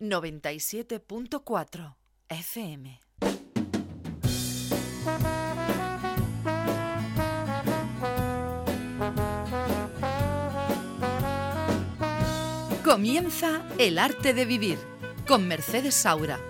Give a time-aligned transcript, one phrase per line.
[0.00, 1.96] 97.4
[2.30, 3.00] FM.
[12.82, 14.78] Comienza El arte de vivir
[15.28, 16.40] con Mercedes Saura.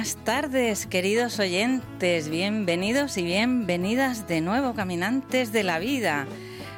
[0.00, 6.26] Buenas tardes, queridos oyentes, bienvenidos y bienvenidas de nuevo, caminantes de la vida.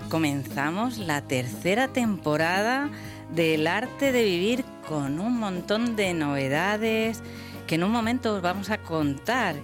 [0.09, 2.91] Comenzamos la tercera temporada
[3.33, 7.23] del arte de vivir con un montón de novedades
[7.69, 9.55] que en un momento os vamos a contar.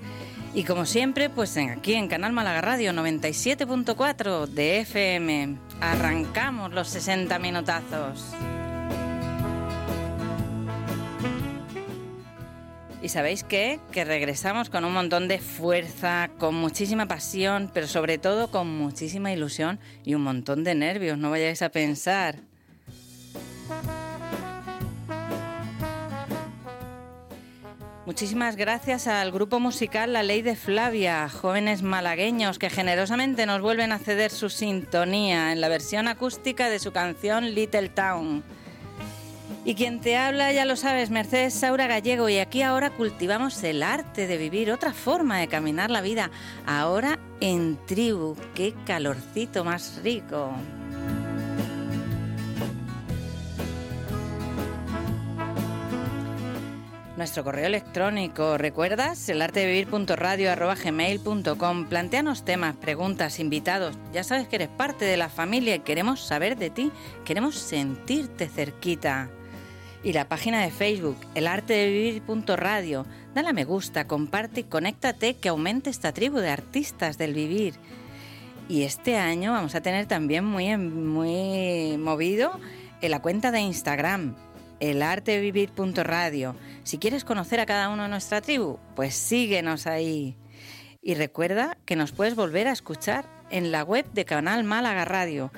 [0.55, 7.37] Y como siempre, pues aquí en Canal Málaga Radio 97.4 de FM, arrancamos los 60
[7.41, 8.25] minutazos.
[13.01, 13.79] Y sabéis qué?
[13.93, 19.33] Que regresamos con un montón de fuerza, con muchísima pasión, pero sobre todo con muchísima
[19.33, 22.37] ilusión y un montón de nervios, no vayáis a pensar.
[28.05, 33.93] Muchísimas gracias al grupo musical La Ley de Flavia, jóvenes malagueños que generosamente nos vuelven
[33.93, 38.43] a ceder su sintonía en la versión acústica de su canción Little Town.
[39.65, 43.83] Y quien te habla, ya lo sabes, Mercedes Saura Gallego, y aquí ahora cultivamos el
[43.83, 46.31] arte de vivir, otra forma de caminar la vida,
[46.67, 50.53] ahora en tribu, qué calorcito más rico.
[57.19, 59.29] Nuestro correo electrónico, ¿recuerdas?
[59.29, 59.67] El arte
[62.45, 63.99] temas, preguntas, invitados.
[64.13, 66.93] Ya sabes que eres parte de la familia y queremos saber de ti,
[67.25, 69.29] queremos sentirte cerquita
[70.03, 73.07] y la página de Facebook, el arte de vivir.radio.
[73.35, 77.75] Dale a me gusta, comparte y conéctate que aumente esta tribu de artistas del vivir.
[78.69, 82.53] Y este año vamos a tener también muy, muy movido
[83.01, 84.37] en la cuenta de Instagram,
[84.81, 86.55] el arte de vivir.radio.
[86.85, 90.37] Si quieres conocer a cada uno de nuestra tribu, pues síguenos ahí.
[91.01, 95.51] Y recuerda que nos puedes volver a escuchar en la web de Canal Málaga Radio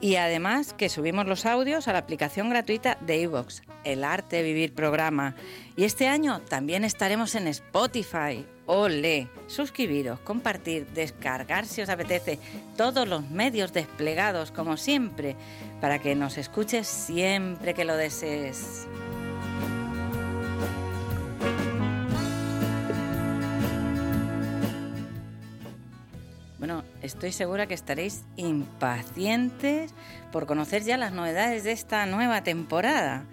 [0.00, 4.42] y además que subimos los audios a la aplicación gratuita de iVoox, El Arte de
[4.42, 5.34] Vivir Programa.
[5.76, 8.44] Y este año también estaremos en Spotify.
[8.66, 12.38] Ole, suscribiros, compartir, descargar si os apetece
[12.76, 15.36] todos los medios desplegados como siempre
[15.80, 18.86] para que nos escuches siempre que lo desees.
[27.08, 29.92] Estoy segura que estaréis impacientes
[30.30, 33.24] por conocer ya las novedades de esta nueva temporada.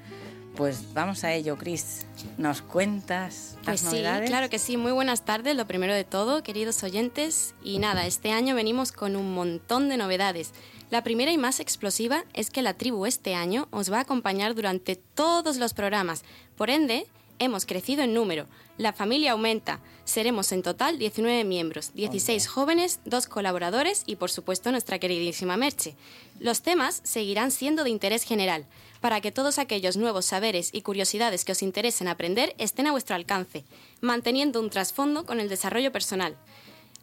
[0.55, 2.05] Pues vamos a ello, Cris.
[2.37, 4.29] ¿Nos cuentas las pues sí, novedades?
[4.29, 4.77] claro que sí.
[4.77, 7.53] Muy buenas tardes, lo primero de todo, queridos oyentes.
[7.61, 10.53] Y nada, este año venimos con un montón de novedades.
[10.89, 14.55] La primera y más explosiva es que la tribu este año os va a acompañar
[14.55, 16.23] durante todos los programas.
[16.55, 17.07] Por ende,
[17.39, 18.47] hemos crecido en número.
[18.77, 19.79] La familia aumenta.
[20.03, 25.95] Seremos en total 19 miembros, 16 jóvenes, dos colaboradores y por supuesto nuestra queridísima Merche.
[26.39, 28.65] Los temas seguirán siendo de interés general,
[29.01, 33.15] para que todos aquellos nuevos saberes y curiosidades que os interesen aprender estén a vuestro
[33.15, 33.63] alcance,
[34.01, 36.35] manteniendo un trasfondo con el desarrollo personal.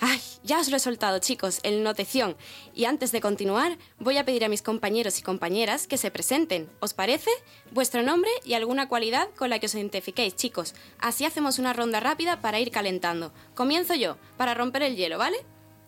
[0.04, 2.36] Ay, ya os lo he soltado, chicos, el noteción.
[2.74, 6.68] Y antes de continuar, voy a pedir a mis compañeros y compañeras que se presenten.
[6.80, 7.30] ¿Os parece?
[7.70, 10.74] Vuestro nombre y alguna cualidad con la que os identifiquéis, chicos.
[10.98, 13.32] Así hacemos una ronda rápida para ir calentando.
[13.54, 15.36] Comienzo yo, para romper el hielo, ¿vale?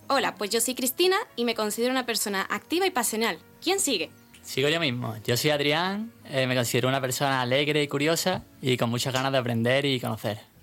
[0.07, 3.41] Hola, pues yo soy Cristina y me considero una persona activa y pasional.
[3.61, 4.11] ¿Quién sigue?
[4.45, 5.17] Sigo yo mismo.
[5.25, 9.33] Yo soy Adrián, eh, me considero una persona alegre y curiosa y con muchas ganas
[9.33, 10.54] de aprender y conocer.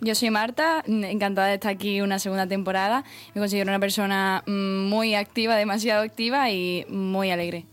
[0.00, 3.04] Yo soy Marta, encantada de estar aquí una segunda temporada.
[3.34, 7.64] Me considero una persona mm, muy activa, demasiado activa y muy alegre.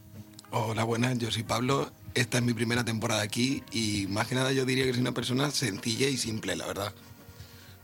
[0.51, 1.91] Hola, buenas, yo soy Pablo.
[2.13, 5.13] Esta es mi primera temporada aquí y más que nada yo diría que soy una
[5.13, 6.93] persona sencilla y simple, la verdad.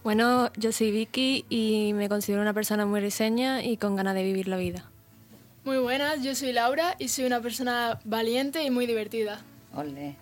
[0.04, 4.24] Bueno, yo soy Vicky y me considero una persona muy risueña y con ganas de
[4.24, 4.90] vivir la vida.
[5.66, 9.42] Muy buenas, yo soy Laura y soy una persona valiente y muy divertida.
[9.74, 10.16] Ole.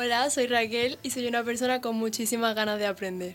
[0.00, 3.34] Hola, soy Raquel y soy una persona con muchísimas ganas de aprender.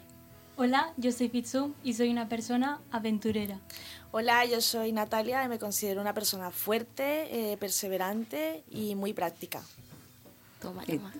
[0.55, 3.59] Hola, yo soy Fitsum y soy una persona aventurera.
[4.11, 9.61] Hola, yo soy Natalia y me considero una persona fuerte, eh, perseverante y muy práctica.
[10.61, 11.11] Toma, toma.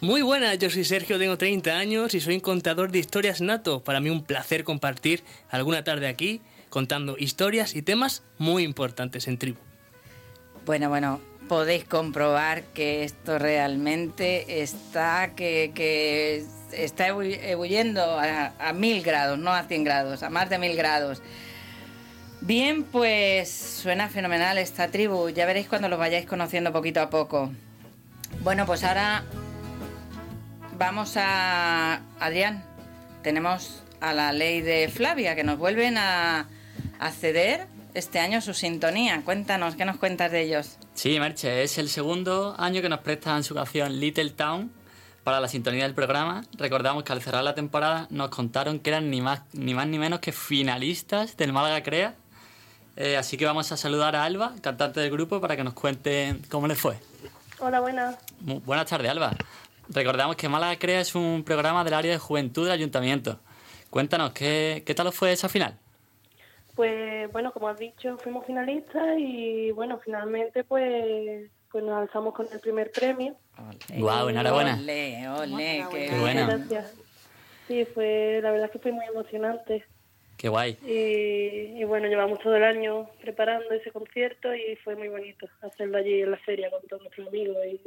[0.00, 3.84] Muy buenas, yo soy Sergio, tengo 30 años y soy un contador de historias nato.
[3.84, 6.40] Para mí un placer compartir alguna tarde aquí
[6.70, 9.58] contando historias y temas muy importantes en tribu.
[10.64, 19.38] Bueno, bueno, podéis comprobar que esto realmente está que, que está ebulliendo a, mil grados,
[19.38, 21.22] no a 100 grados, a más de mil grados.
[22.40, 25.30] Bien, pues suena fenomenal esta tribu.
[25.30, 27.50] Ya veréis cuando lo vayáis conociendo poquito a poco.
[28.40, 29.24] Bueno, pues ahora
[30.78, 32.64] vamos a Adrián.
[33.22, 36.46] Tenemos a la ley de Flavia que nos vuelven a,
[36.98, 37.66] a ceder
[37.96, 39.22] este año su sintonía.
[39.24, 40.76] Cuéntanos, ¿qué nos cuentas de ellos?
[40.92, 44.70] Sí, Merche, es el segundo año que nos prestan su canción Little Town
[45.24, 46.44] para la sintonía del programa.
[46.58, 49.98] Recordamos que al cerrar la temporada nos contaron que eran ni más ni, más, ni
[49.98, 52.14] menos que finalistas del Málaga Crea.
[52.96, 56.36] Eh, así que vamos a saludar a Alba, cantante del grupo, para que nos cuente
[56.50, 56.98] cómo les fue.
[57.58, 58.16] Hola, buenas.
[58.40, 59.34] buenas tardes, Alba.
[59.88, 63.40] Recordamos que Málaga Crea es un programa del área de juventud del ayuntamiento.
[63.88, 65.78] Cuéntanos, ¿qué, qué tal fue esa final?
[66.76, 72.46] Pues bueno, como has dicho, fuimos finalistas y bueno, finalmente pues pues nos alzamos con
[72.52, 73.34] el primer premio.
[73.98, 74.78] Guau, enhorabuena.
[74.78, 76.46] Ole, ole, qué, bueno.
[76.46, 76.94] Gracias.
[77.66, 79.84] Sí, fue, la verdad es que fue muy emocionante.
[80.36, 80.78] Qué guay.
[80.86, 85.98] Y, y, bueno, llevamos todo el año preparando ese concierto y fue muy bonito hacerlo
[85.98, 87.80] allí en la feria con todos nuestros amigos y,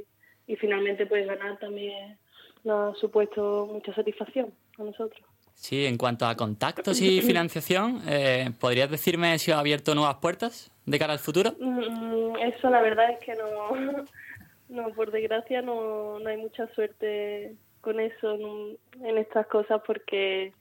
[0.51, 2.17] y finalmente pues ganar también
[2.63, 5.21] nos ha supuesto mucha satisfacción a nosotros.
[5.59, 10.71] Sí, en cuanto a contactos y financiación, eh, ¿podrías decirme si ha abierto nuevas puertas
[10.85, 11.53] de cara al futuro?
[11.59, 14.05] Mm, eso la verdad es que no,
[14.69, 20.53] no por desgracia no, no hay mucha suerte con eso en, estas cosas porque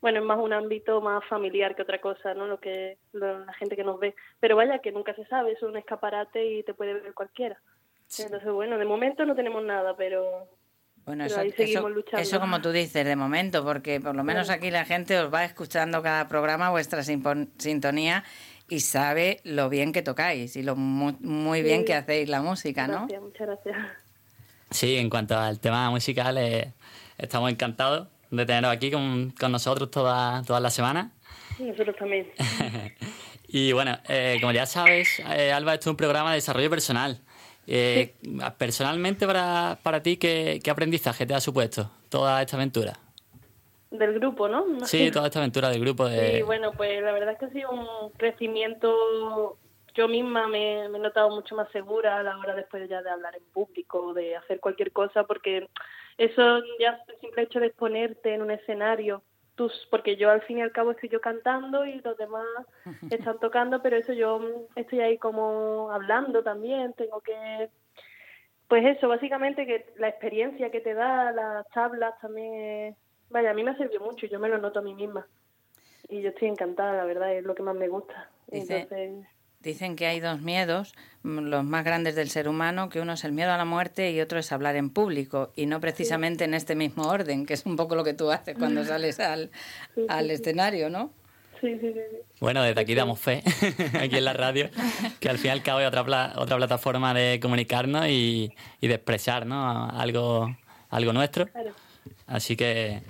[0.00, 2.46] bueno, es más un ámbito más familiar que otra cosa, ¿no?
[2.46, 4.14] Lo que la gente que nos ve.
[4.38, 7.58] Pero vaya que nunca se sabe, es un escaparate y te puede ver cualquiera.
[8.18, 10.46] Entonces, bueno, de momento no tenemos nada, pero
[11.06, 15.18] bueno, eso, eso, como tú dices, de momento, porque por lo menos aquí la gente
[15.18, 18.24] os va escuchando cada programa, vuestra sintonía,
[18.70, 23.00] y sabe lo bien que tocáis y lo muy, bien que hacéis la música, ¿no?
[23.00, 23.76] Gracias, muchas gracias.
[24.70, 26.72] Sí, en cuanto al tema musical, eh,
[27.18, 31.12] estamos encantados de teneros aquí con, con nosotros toda, toda la semana.
[31.56, 32.32] Sí, nosotros también.
[33.48, 37.20] y bueno, eh, como ya sabes, eh, Alba, esto es un programa de desarrollo personal.
[37.66, 38.14] Eh,
[38.58, 42.92] Personalmente, para, para ti, ¿qué, ¿qué, aprendizaje te ha supuesto toda esta aventura?
[43.90, 44.84] Del grupo, ¿no?
[44.86, 46.06] Sí, toda esta aventura del grupo.
[46.06, 46.36] De...
[46.36, 49.56] Sí, bueno, pues la verdad es que ha sido un crecimiento.
[49.94, 53.10] Yo misma me, me, he notado mucho más segura a la hora después ya de
[53.10, 55.68] hablar en público, de hacer cualquier cosa, porque
[56.18, 59.22] eso ya el simple hecho de exponerte en un escenario
[59.54, 62.46] tus, porque yo al fin y al cabo estoy yo cantando y los demás
[63.10, 67.70] están tocando, pero eso yo estoy ahí como hablando también, tengo que,
[68.68, 72.96] pues eso, básicamente que la experiencia que te da, las tablas también,
[73.30, 75.26] vaya, a mí me ha servido mucho, yo me lo noto a mí misma
[76.08, 78.30] y yo estoy encantada, la verdad, es lo que más me gusta.
[78.48, 79.26] Entonces,
[79.64, 83.24] Dicen que hay dos miedos, mm, los más grandes del ser humano, que uno es
[83.24, 86.52] el miedo a la muerte y otro es hablar en público, y no precisamente en
[86.52, 89.50] este mismo orden, que es un poco lo que tú haces cuando sales al,
[90.08, 91.10] al escenario, ¿no?
[91.60, 92.00] Sí, sí, sí.
[92.40, 93.42] Bueno, desde aquí damos fe,
[93.98, 94.68] aquí en la radio,
[95.18, 98.52] que al fin y al cabo hay otra, otra plataforma de comunicarnos y,
[98.82, 99.88] y de expresar ¿no?
[99.88, 100.54] algo,
[100.90, 101.48] algo nuestro.
[102.26, 103.00] Así que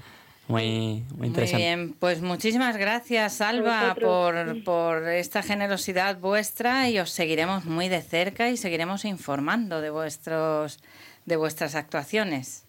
[0.48, 1.56] muy, muy interesante.
[1.56, 7.88] Muy bien, pues muchísimas gracias, Alba, por, por esta generosidad vuestra y os seguiremos muy
[7.88, 10.80] de cerca y seguiremos informando de vuestros
[11.24, 12.66] de vuestras actuaciones.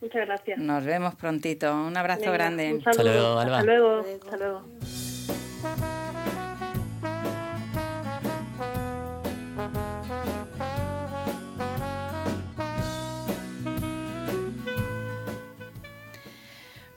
[0.00, 0.58] Muchas gracias.
[0.58, 1.74] Nos vemos prontito.
[1.74, 2.80] Un abrazo grande.
[2.84, 3.58] Hasta luego, Alba.
[3.58, 4.00] Hasta luego.
[4.00, 5.09] Hasta luego.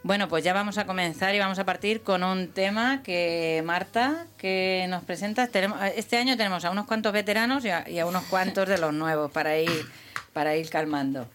[0.04, 4.28] Bueno, pues ya vamos a comenzar y vamos a partir con un tema que Marta,
[4.38, 5.48] que nos presenta.
[5.48, 7.70] Tenemos, este año tenemos a unos cuantos veteranos y
[8.00, 9.86] a, unos cuantos de los nuevos para ir,
[10.34, 11.26] para ir calmando.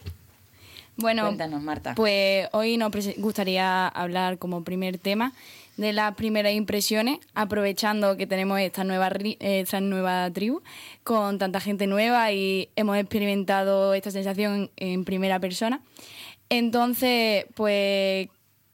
[0.97, 1.95] Bueno, Cuéntanos, Marta.
[1.95, 5.33] Pues hoy nos gustaría hablar como primer tema
[5.79, 9.11] de las primeras impresiones, aprovechando que tenemos esta nueva,
[9.41, 10.61] esta nueva tribu
[11.05, 15.81] con tanta gente nueva y hemos experimentado esta sensación en primera persona.
[16.51, 18.29] Entonces, pues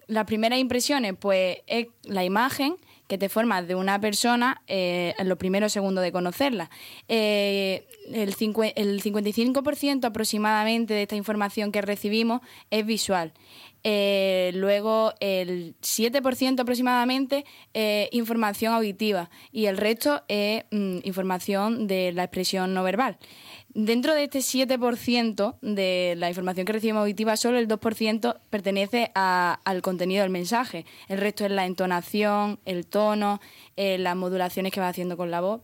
[0.07, 5.29] las primeras impresiones, pues es la imagen que te formas de una persona eh, en
[5.29, 6.71] los primeros segundos de conocerla.
[7.09, 8.35] Eh, el,
[8.77, 13.33] el 55% aproximadamente de esta información que recibimos es visual.
[13.87, 17.45] Eh, luego el 7% aproximadamente
[17.75, 23.19] es información auditiva y el resto es mm, información de la expresión no verbal.
[23.75, 29.83] Dentro de este 7% de la información que recibimos auditiva, solo el 2% pertenece al
[29.83, 30.87] contenido del mensaje.
[31.09, 33.41] El resto es la entonación, el tono,
[33.77, 35.61] eh, las modulaciones que va haciendo con la voz.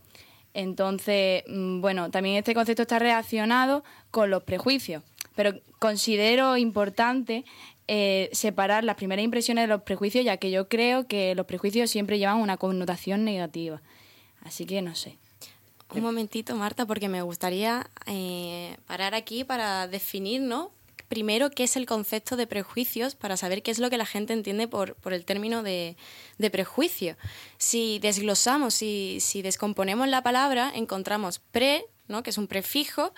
[0.54, 5.04] Entonces, mm, bueno, también este concepto está relacionado con los prejuicios,
[5.36, 7.44] pero considero importante
[7.86, 11.88] eh, separar las primeras impresiones de los prejuicios, ya que yo creo que los prejuicios
[11.90, 13.80] siempre llevan una connotación negativa.
[14.42, 15.16] Así que no sé.
[15.92, 20.70] Un momentito, Marta, porque me gustaría eh, parar aquí para definir, ¿no?
[21.08, 24.32] Primero, qué es el concepto de prejuicios para saber qué es lo que la gente
[24.32, 25.96] entiende por, por el término de,
[26.38, 27.16] de, prejuicio.
[27.58, 32.22] Si desglosamos, si, si descomponemos la palabra, encontramos pre, ¿no?
[32.22, 33.12] que es un prefijo,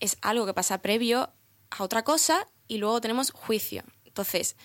[0.00, 1.30] es algo que pasa previo
[1.70, 3.82] a otra cosa, y luego tenemos juicio.
[4.04, 4.56] Entonces,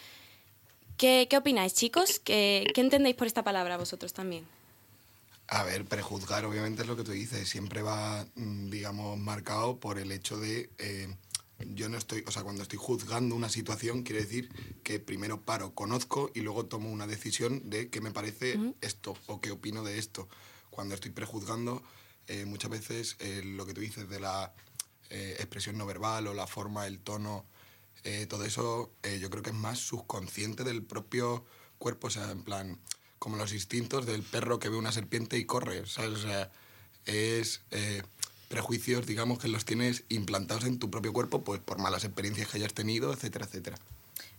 [0.98, 2.20] ¿qué, qué opináis, chicos?
[2.20, 4.46] ¿Qué, ¿Qué entendéis por esta palabra vosotros también?
[5.48, 10.00] A ver, prejuzgar obviamente es lo que tú dices, siempre va, mm, digamos, marcado por
[10.00, 11.14] el hecho de, eh,
[11.68, 14.50] yo no estoy, o sea, cuando estoy juzgando una situación, quiere decir
[14.84, 19.42] que primero paro, conozco y luego tomo una decisión de qué me parece esto o
[19.42, 20.30] qué opino de esto.
[20.70, 21.84] Cuando estoy prejuzgando,
[22.28, 24.54] eh, muchas veces eh, lo que tú dices de la
[25.10, 27.46] expresión no verbal o la forma, el tono,
[28.30, 31.46] todo eso yo creo que es más subconsciente del propio
[31.78, 32.80] cuerpo, o sea, en plan
[33.24, 36.12] como los instintos del perro que ve una serpiente y corre, ¿sabes?
[36.12, 36.52] O sea,
[37.06, 38.02] es eh,
[38.50, 42.58] prejuicios, digamos, que los tienes implantados en tu propio cuerpo pues por malas experiencias que
[42.58, 43.78] hayas tenido, etcétera, etcétera.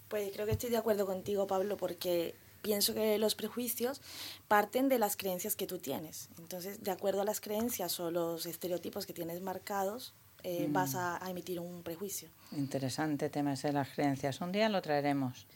[0.09, 4.03] Pues creo que estoy de acuerdo contigo, Pablo, porque pienso que los prejuicios
[4.49, 6.29] parten de las creencias que tú tienes.
[6.39, 10.13] Entonces, de acuerdo a las creencias o los estereotipos que tienes marcados,
[10.43, 10.97] eh, vas Mm.
[10.99, 12.29] a, a emitir un prejuicio.
[12.53, 14.43] Interesante tema ese de las creencias.
[14.43, 15.47] Un día lo traeremos.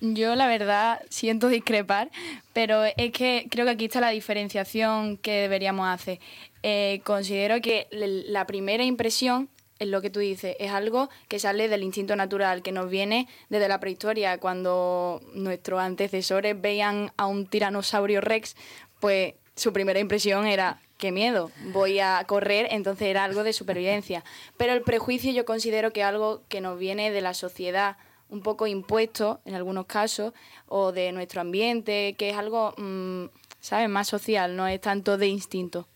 [0.00, 2.10] Yo la verdad siento discrepar,
[2.52, 6.20] pero es que creo que aquí está la diferenciación que deberíamos hacer.
[6.62, 9.48] Eh, considero que la primera impresión
[9.78, 13.28] es lo que tú dices, es algo que sale del instinto natural, que nos viene
[13.48, 18.56] desde la prehistoria, cuando nuestros antecesores veían a un tiranosaurio rex,
[19.00, 24.24] pues su primera impresión era qué miedo, voy a correr, entonces era algo de supervivencia.
[24.56, 27.96] Pero el prejuicio yo considero que es algo que nos viene de la sociedad,
[28.28, 30.32] un poco impuesto en algunos casos,
[30.66, 33.26] o de nuestro ambiente, que es algo, mm,
[33.60, 35.88] ¿sabes?, más social, no es tanto de instinto.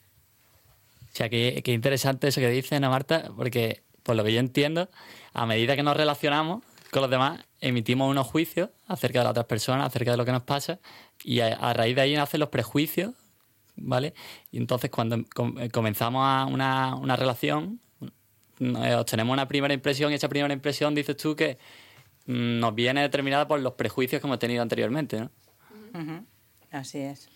[1.04, 4.40] O sea, qué, qué interesante eso que dice Ana Marta, porque por lo que yo
[4.40, 4.88] entiendo,
[5.34, 9.46] a medida que nos relacionamos con los demás, emitimos unos juicios acerca de las otras
[9.46, 10.78] personas, acerca de lo que nos pasa,
[11.22, 13.12] y a, raíz de ahí nacen los prejuicios,
[13.76, 14.14] ¿vale?
[14.50, 17.80] Y entonces cuando eh, comenzamos a una, una relación,
[18.60, 21.58] eh, obtenemos una primera impresión, y esa primera impresión dices tú que
[22.28, 25.30] nos viene determinada por los prejuicios que hemos tenido anteriormente, ¿no?
[26.70, 27.28] Así es.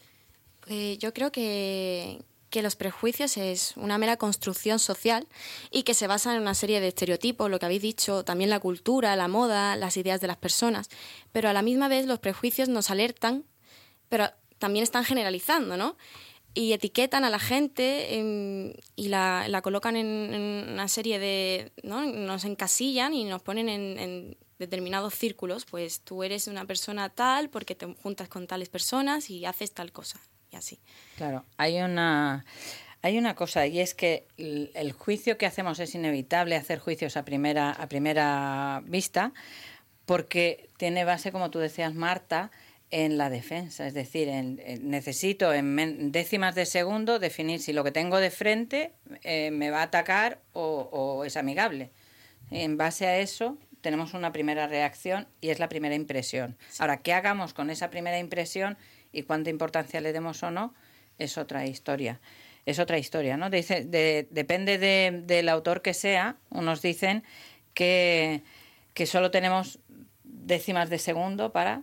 [0.61, 5.27] Pues yo creo que, que los prejuicios es una mera construcción social
[5.71, 8.61] y que se basa en una serie de estereotipos, lo que habéis dicho, también la
[8.61, 10.91] cultura, la moda, las ideas de las personas.
[11.33, 13.45] Pero a la misma vez los prejuicios nos alertan,
[14.11, 14.27] pero
[14.59, 15.97] también están generalizando, ¿no?
[16.53, 21.73] Y etiquetan a la gente em, y la, la colocan en, en una serie de...
[21.83, 22.05] ¿no?
[22.05, 25.65] Nos encasillan y nos ponen en, en determinados círculos.
[25.65, 29.93] Pues tú eres una persona tal porque te juntas con tales personas y haces tal
[29.93, 30.21] cosa.
[30.51, 30.79] Y así.
[31.17, 32.45] Claro, hay una,
[33.03, 37.25] hay una cosa y es que el, juicio que hacemos es inevitable hacer juicios a
[37.25, 39.33] primera, a primera vista
[40.07, 42.51] porque tiene base, como tú decías, Marta,
[42.91, 43.87] en la defensa.
[43.87, 48.93] Es decir, en, necesito en décimas de segundo definir si lo que tengo de frente
[49.23, 51.91] eh, me va a atacar o es amigable.
[52.53, 56.57] En base a eso tenemos una primera reacción y es la primera impresión.
[56.79, 58.79] Ahora, ¿qué hagamos con esa primera impresión
[59.13, 60.75] y cuánta importancia le demos o no?
[61.19, 62.21] Es otra historia.
[62.65, 63.51] Es otra historia, ¿no?
[63.51, 66.37] Dice, de- depende de- del autor que sea.
[66.49, 67.25] Unos dicen
[67.75, 68.43] que,
[68.95, 69.79] que solo tenemos
[70.25, 71.83] décimas de segundo para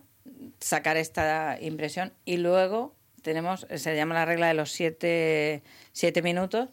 [0.60, 6.70] sacar esta impresión y luego tenemos, se llama la regla de los siete, siete minutos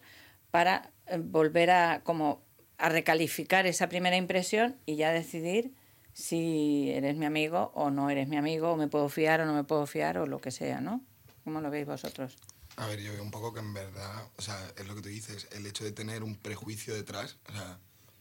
[0.52, 2.40] para eh, volver a como
[2.78, 5.72] a recalificar esa primera impresión y ya decidir
[6.12, 9.54] si eres mi amigo o no eres mi amigo, o me puedo fiar o no
[9.54, 11.02] me puedo fiar, o lo que sea, ¿no?
[11.44, 12.36] ¿Cómo lo veis vosotros?
[12.76, 15.08] A ver, yo veo un poco que en verdad, o sea, es lo que tú
[15.08, 17.36] dices, el hecho de tener un prejuicio detrás,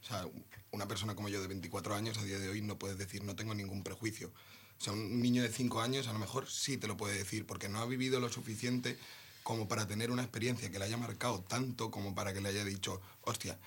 [0.02, 0.28] o sea,
[0.72, 3.36] una persona como yo de 24 años a día de hoy no puedes decir no
[3.36, 4.32] tengo ningún prejuicio.
[4.78, 7.46] O sea, un niño de 5 años a lo mejor sí te lo puede decir
[7.46, 8.98] porque no ha vivido lo suficiente
[9.44, 12.66] como para tener una experiencia que le haya marcado tanto como para que le haya
[12.66, 13.58] dicho, hostia,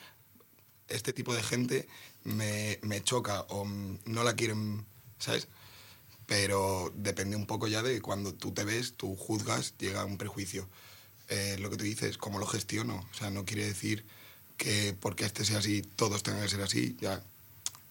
[0.88, 1.88] este tipo de gente
[2.24, 4.84] me, me choca o no la quieren,
[5.18, 5.48] ¿sabes?
[6.26, 10.68] Pero depende un poco ya de cuando tú te ves, tú juzgas, llega un prejuicio.
[11.28, 13.06] Eh, lo que tú dices, cómo lo gestiono.
[13.10, 14.04] O sea, no quiere decir
[14.56, 16.96] que porque este sea así, todos tengan que ser así.
[17.00, 17.22] Ya,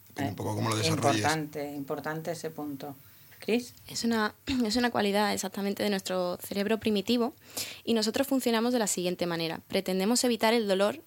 [0.09, 1.17] depende un poco cómo lo desarrolles.
[1.17, 2.95] Importante, importante ese punto.
[3.39, 3.73] Cris.
[3.87, 4.35] Es una,
[4.65, 7.33] es una cualidad exactamente de nuestro cerebro primitivo
[7.83, 9.61] y nosotros funcionamos de la siguiente manera.
[9.67, 11.01] Pretendemos evitar el dolor,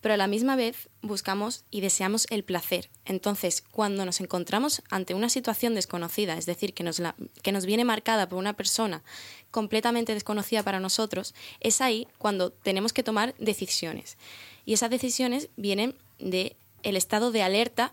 [0.00, 2.90] pero a la misma vez buscamos y deseamos el placer.
[3.04, 7.66] Entonces, cuando nos encontramos ante una situación desconocida, es decir, que nos, la, que nos
[7.66, 9.02] viene marcada por una persona
[9.50, 14.16] completamente desconocida para nosotros, es ahí cuando tenemos que tomar decisiones.
[14.64, 17.92] Y esas decisiones vienen de el estado de alerta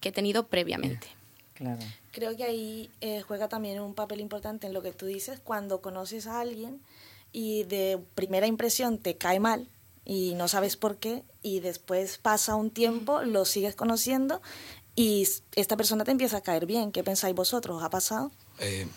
[0.00, 1.08] que he tenido previamente.
[1.54, 1.82] Claro.
[2.12, 5.80] Creo que ahí eh, juega también un papel importante en lo que tú dices, cuando
[5.80, 6.80] conoces a alguien
[7.32, 9.68] y de primera impresión te cae mal
[10.10, 14.42] y no sabes por qué y después pasa un tiempo, lo sigues conociendo
[14.96, 15.24] y
[15.54, 16.90] esta persona te empieza a caer bien.
[16.90, 17.76] ¿Qué pensáis vosotros?
[17.76, 18.32] ¿Os ha pasado?
[18.58, 18.88] Eh,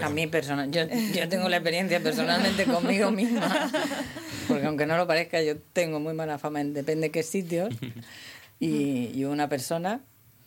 [0.00, 3.68] A mí personal, yo, yo tengo la experiencia personalmente conmigo misma,
[4.46, 7.74] porque aunque no lo parezca, yo tengo muy mala fama en depende qué sitios,
[8.60, 10.02] y, y una persona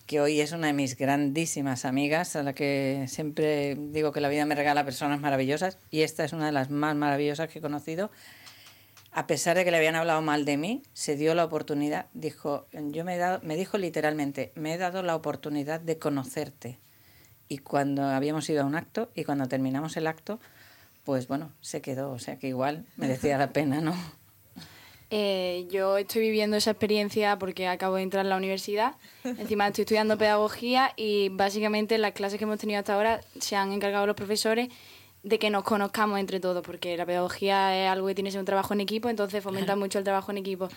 [0.05, 4.29] que hoy es una de mis grandísimas amigas, a la que siempre digo que la
[4.29, 7.61] vida me regala personas maravillosas, y esta es una de las más maravillosas que he
[7.61, 8.09] conocido.
[9.13, 12.67] A pesar de que le habían hablado mal de mí, se dio la oportunidad, dijo,
[12.71, 16.79] yo me, he dado, me dijo literalmente, me he dado la oportunidad de conocerte.
[17.49, 20.39] Y cuando habíamos ido a un acto y cuando terminamos el acto,
[21.03, 23.93] pues bueno, se quedó, o sea que igual merecía la pena, ¿no?
[25.13, 28.95] Eh, yo estoy viviendo esa experiencia porque acabo de entrar a la universidad.
[29.25, 33.73] Encima estoy estudiando pedagogía y básicamente las clases que hemos tenido hasta ahora se han
[33.73, 34.69] encargado los profesores
[35.23, 38.39] de que nos conozcamos entre todos, porque la pedagogía es algo que tiene que ser
[38.39, 40.67] un trabajo en equipo, entonces fomenta mucho el trabajo en equipo.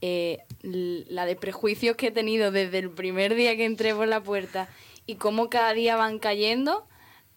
[0.00, 4.20] Eh, la de prejuicios que he tenido desde el primer día que entré por la
[4.22, 4.68] puerta
[5.06, 6.86] y cómo cada día van cayendo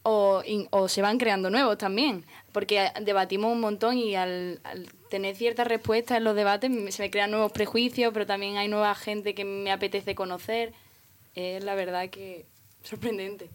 [0.04, 4.88] o, in- o se van creando nuevos también, porque debatimos un montón y al, al
[5.10, 8.94] tener ciertas respuestas en los debates se me crean nuevos prejuicios, pero también hay nueva
[8.96, 10.74] gente que me apetece conocer.
[11.34, 12.46] Es la verdad que
[12.84, 13.50] sorprendente.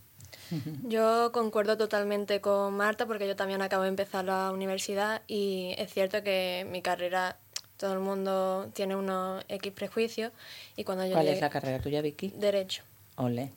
[0.84, 5.92] Yo concuerdo totalmente con Marta porque yo también acabo de empezar la universidad y es
[5.92, 7.36] cierto que mi carrera
[7.76, 10.32] todo el mundo tiene unos X prejuicios
[10.76, 12.32] y cuando yo ¿Cuál llegué- es la carrera tuya, Vicky?
[12.36, 12.82] Derecho.
[13.16, 13.50] Ole.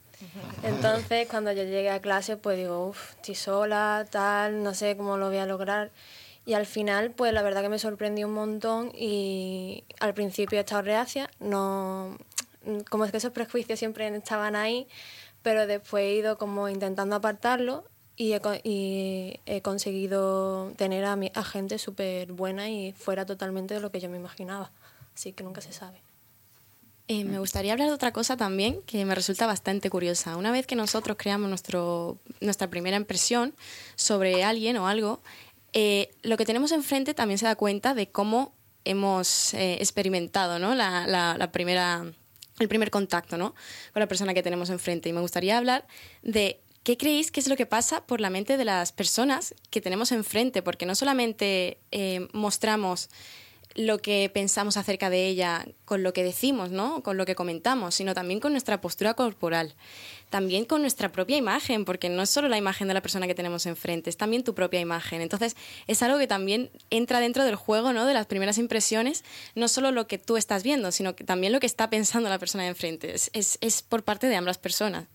[0.64, 5.18] Entonces, cuando yo llegué a clase, pues digo, uff, estoy sola, tal, no sé cómo
[5.18, 5.92] lo voy a lograr.
[6.46, 10.62] Y al final, pues la verdad que me sorprendió un montón y al principio he
[10.62, 12.18] estado reacia, no,
[12.90, 14.88] como es que esos prejuicios siempre estaban ahí,
[15.42, 21.16] pero después he ido como intentando apartarlo y he, co- y he conseguido tener a,
[21.16, 24.72] mi, a gente súper buena y fuera totalmente de lo que yo me imaginaba.
[25.16, 26.02] Así que nunca se sabe.
[27.08, 30.38] Eh, me gustaría hablar de otra cosa también que me resulta bastante curiosa.
[30.38, 33.56] Una vez que nosotros creamos nuestro, nuestra primera impresión
[33.96, 35.20] sobre alguien o algo,
[35.74, 38.54] eh, lo que tenemos enfrente también se da cuenta de cómo
[38.86, 40.76] hemos eh, experimentado ¿no?
[40.76, 42.06] la, la- la primera,
[42.60, 43.56] el primer contacto ¿no?
[43.94, 45.10] con la persona que tenemos enfrente.
[45.10, 45.88] Y me gustaría hablar
[46.22, 49.82] de qué creéis que es lo que pasa por la mente de las personas que
[49.82, 53.10] tenemos enfrente, porque no solamente eh, mostramos
[53.80, 57.02] lo que pensamos acerca de ella con lo que decimos, ¿no?
[57.02, 59.74] Con lo que comentamos, sino también con nuestra postura corporal,
[60.30, 63.36] también con nuestra propia imagen, porque no es solo la imagen de la persona que
[63.36, 65.22] tenemos enfrente, es también tu propia imagen.
[65.22, 65.56] Entonces,
[65.88, 68.06] es algo que también entra dentro del juego, ¿no?
[68.06, 69.24] De las primeras impresiones,
[69.56, 72.38] no solo lo que tú estás viendo, sino que también lo que está pensando la
[72.38, 73.16] persona de enfrente.
[73.16, 75.08] Es, es, es por parte de ambas personas.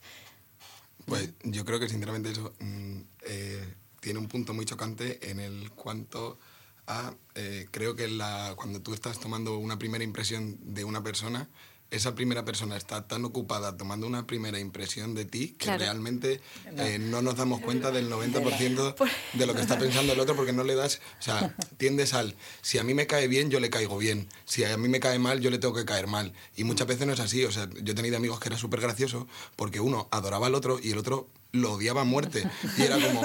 [1.05, 5.71] Pues yo creo que sinceramente eso mm, eh, tiene un punto muy chocante en el
[5.73, 6.39] cuanto
[6.87, 11.49] a, eh, creo que la, cuando tú estás tomando una primera impresión de una persona,
[11.91, 15.79] esa primera persona está tan ocupada tomando una primera impresión de ti que Claro.
[15.85, 16.41] realmente
[16.77, 18.95] eh, no nos damos cuenta del 90%
[19.35, 22.35] de lo que está pensando el otro porque no le das, o sea, tiendes al,
[22.63, 25.19] si a mí me cae bien, yo le caigo bien, si a mí me cae
[25.21, 26.33] mal, yo le tengo que caer mal.
[26.57, 28.81] Y muchas veces no es así, o sea, yo he tenido amigos que era súper
[28.81, 32.45] gracioso porque uno adoraba al otro y el otro lo odiaba a muerte.
[32.77, 33.23] Y era como,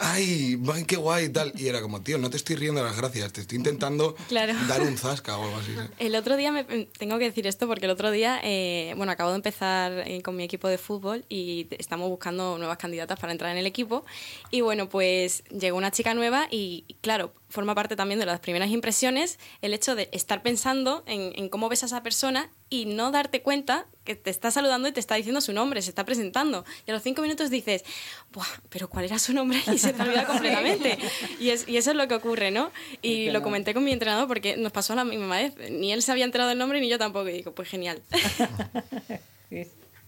[0.00, 1.52] ay, ay, qué guay y tal.
[1.56, 4.54] Y era como, tío, no te estoy riendo de las gracias, te estoy intentando Claro.
[4.68, 5.72] dar un zasca o algo así.
[5.72, 5.80] ¿sí?
[5.98, 9.30] El otro día, me, tengo que decir esto porque el otro día, eh, bueno, acabo
[9.30, 13.50] de empezar eh, con mi equipo de fútbol y estamos buscando nuevas candidatas para entrar
[13.52, 14.04] en el equipo.
[14.50, 18.70] Y bueno, pues llegó una chica nueva y claro, forma parte también de las primeras
[18.70, 23.10] impresiones el hecho de estar pensando en, en cómo ves a esa persona y no
[23.10, 26.64] darte cuenta que te está saludando y te está diciendo su nombre, se está presentando.
[26.86, 27.84] Y a los cinco minutos dices,
[28.32, 29.60] Buah, pero ¿cuál era su nombre?
[29.72, 30.98] Y se te olvida completamente.
[31.38, 32.70] Y, es, y eso es lo que ocurre, ¿no?
[33.02, 35.54] Y lo comenté con mi entrenador porque nos pasó la misma vez.
[35.70, 37.28] Ni él se había enterado del nombre ni yo tampoco.
[37.28, 38.02] Y digo, pues genial.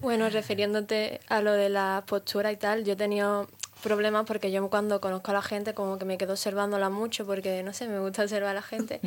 [0.01, 3.49] Bueno, refiriéndote a lo de la postura y tal, yo he tenido
[3.85, 7.63] problemas porque yo cuando conozco a la gente como que me quedo observándola mucho porque,
[7.63, 9.01] no sé, me gusta observar a la gente.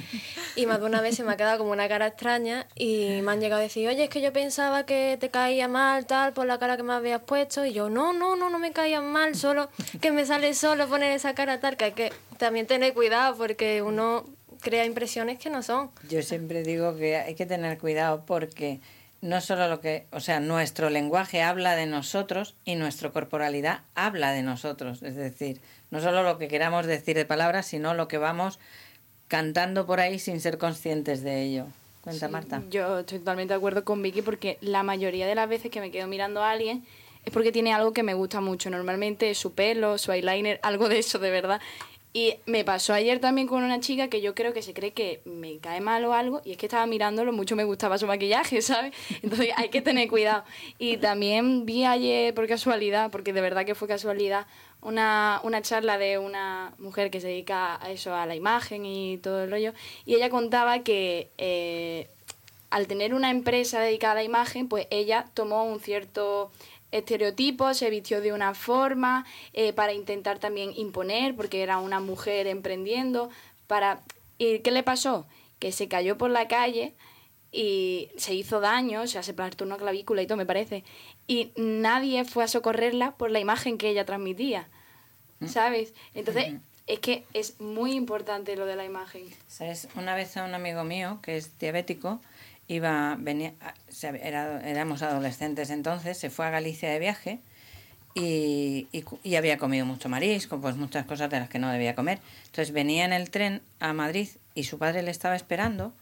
[0.56, 3.32] Y más de una vez se me ha quedado como una cara extraña y me
[3.32, 6.46] han llegado a decir, oye, es que yo pensaba que te caía mal, tal, por
[6.46, 7.66] la cara que me habías puesto.
[7.66, 11.12] Y yo, no, no, no, no me caía mal, solo que me sale solo poner
[11.12, 14.26] esa cara tal, que hay que también tener cuidado porque uno
[14.62, 15.90] crea impresiones que no son.
[16.10, 18.80] Yo siempre digo que hay que tener cuidado porque
[19.22, 24.32] no solo lo que, o sea, nuestro lenguaje habla de nosotros y nuestra corporalidad habla
[24.32, 25.02] de nosotros.
[25.04, 28.60] Es decir, no solo lo que queramos decir de palabras, sino lo que vamos
[29.28, 31.66] cantando por ahí sin ser conscientes de ello.
[32.02, 32.64] Cuenta, Marta.
[32.70, 35.92] Yo estoy totalmente de acuerdo con Vicky porque la mayoría de las veces que me
[35.92, 36.86] quedo mirando a alguien
[37.26, 38.70] es porque tiene algo que me gusta mucho.
[38.70, 41.60] Normalmente su pelo, su eyeliner, algo de eso de verdad.
[42.18, 45.22] Y me pasó ayer también con una chica que yo creo que se cree que
[45.24, 48.60] me cae mal o algo, y es que estaba mirándolo, mucho me gustaba su maquillaje,
[48.64, 48.92] ¿sabes?
[49.22, 50.44] Entonces hay que tener cuidado.
[50.80, 54.48] Y también vi ayer, por casualidad, porque de verdad que fue casualidad,
[54.82, 59.20] una, una charla de una mujer que se dedica a eso, a la imagen y
[59.20, 59.74] todo el rollo,
[60.08, 62.08] y ella contaba que eh,
[62.72, 66.50] al tener una empresa dedicada a la imagen, pues ella tomó un cierto
[66.98, 72.48] estereotipos, se vistió de una forma eh, para intentar también imponer, porque era una mujer
[72.48, 73.30] emprendiendo,
[73.68, 74.02] para...
[74.38, 75.26] ¿Y qué le pasó?
[75.60, 76.94] Que se cayó por la calle
[77.52, 80.84] y se hizo daño, o sea, se plantó una clavícula y todo, me parece.
[81.26, 84.68] Y nadie fue a socorrerla por la imagen que ella transmitía,
[85.40, 85.48] mm.
[85.48, 85.94] ¿sabes?
[86.14, 86.56] Entonces,
[86.88, 89.24] es que es muy importante lo de la imagen.
[89.48, 89.88] ¿Sabes?
[89.96, 92.22] Una vez a un amigo mío, que es diabético,
[92.68, 93.54] iba, venía,
[94.64, 97.40] éramos adolescentes entonces, se fue a Galicia de viaje
[98.14, 98.88] y,
[99.24, 102.20] y, había comido mucho marisco, pues muchas cosas de las que no debía comer.
[102.48, 105.94] Entonces venía en el tren a Madrid y su padre le estaba esperando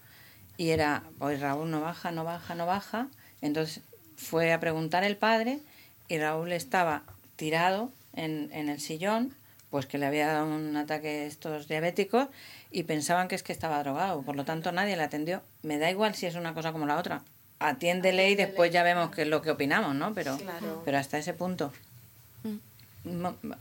[0.58, 3.08] y era, pues Raúl no baja, no baja, no baja.
[3.42, 3.82] Entonces
[4.16, 5.60] fue a preguntar el padre
[6.08, 7.04] y Raúl estaba
[7.36, 9.36] tirado en, en el sillón,
[9.70, 12.30] pues que le había dado un ataque estos diabéticos
[12.76, 15.42] y pensaban que es que estaba drogado, por lo tanto nadie le atendió.
[15.64, 17.22] Me da igual si es una cosa como la otra.
[17.60, 20.14] Atiéndele y después ya vemos qué es lo que opinamos, ¿no?
[20.14, 20.38] Pero,
[20.84, 21.72] pero hasta ese punto.
[22.44, 23.54] Mm.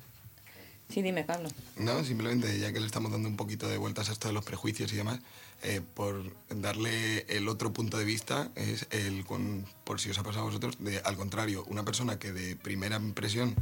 [0.88, 1.48] Sí, dime, Pablo.
[1.77, 4.44] No, simplemente ya que le estamos dando un poquito de vueltas a esto de los
[4.44, 5.20] prejuicios y demás,
[5.62, 10.24] eh, por darle el otro punto de vista, es el, con, por si os ha
[10.24, 13.55] pasado a vosotros, de, al contrario, una persona que de primera impresión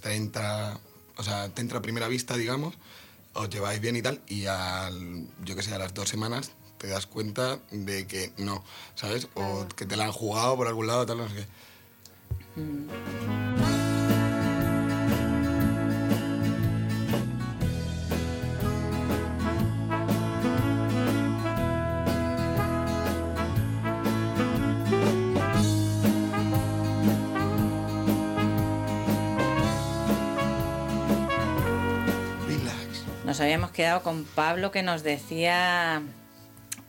[0.00, 0.80] te entra,
[1.18, 2.74] o sea, te entra a primera vista, digamos,
[3.36, 6.88] os lleváis bien y tal, y al, yo que sé, a las dos semanas te
[6.88, 9.28] das cuenta de que no, ¿sabes?
[9.34, 12.60] O que te la han jugado por algún lado, tal, no sé qué.
[12.60, 13.75] Mm.
[33.36, 36.00] Nos habíamos quedado con Pablo que nos decía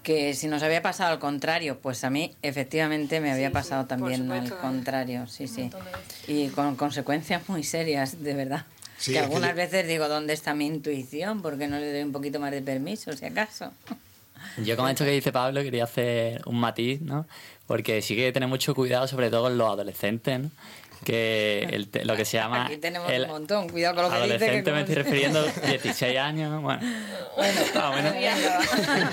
[0.02, 4.32] que si nos había pasado al contrario, pues a mí efectivamente me había pasado también
[4.32, 5.70] al contrario, sí, sí.
[6.26, 8.66] Y con consecuencias muy serias, de verdad.
[9.04, 11.42] que algunas veces digo, ¿dónde está mi intuición?
[11.42, 13.74] porque no le doy un poquito más de permiso, si acaso?
[14.64, 17.26] Yo con esto que dice Pablo quería hacer un matiz, ¿no?
[17.66, 20.52] Porque sí que tener mucho cuidado, sobre todo con los adolescentes, ¿no?
[21.04, 22.66] Que el, lo que se llama...
[22.66, 24.36] Aquí tenemos un montón, cuidado con lo que dice.
[24.36, 26.82] Adolescente me estoy refiriendo 16 años, bueno.
[27.36, 27.94] Bueno, ah,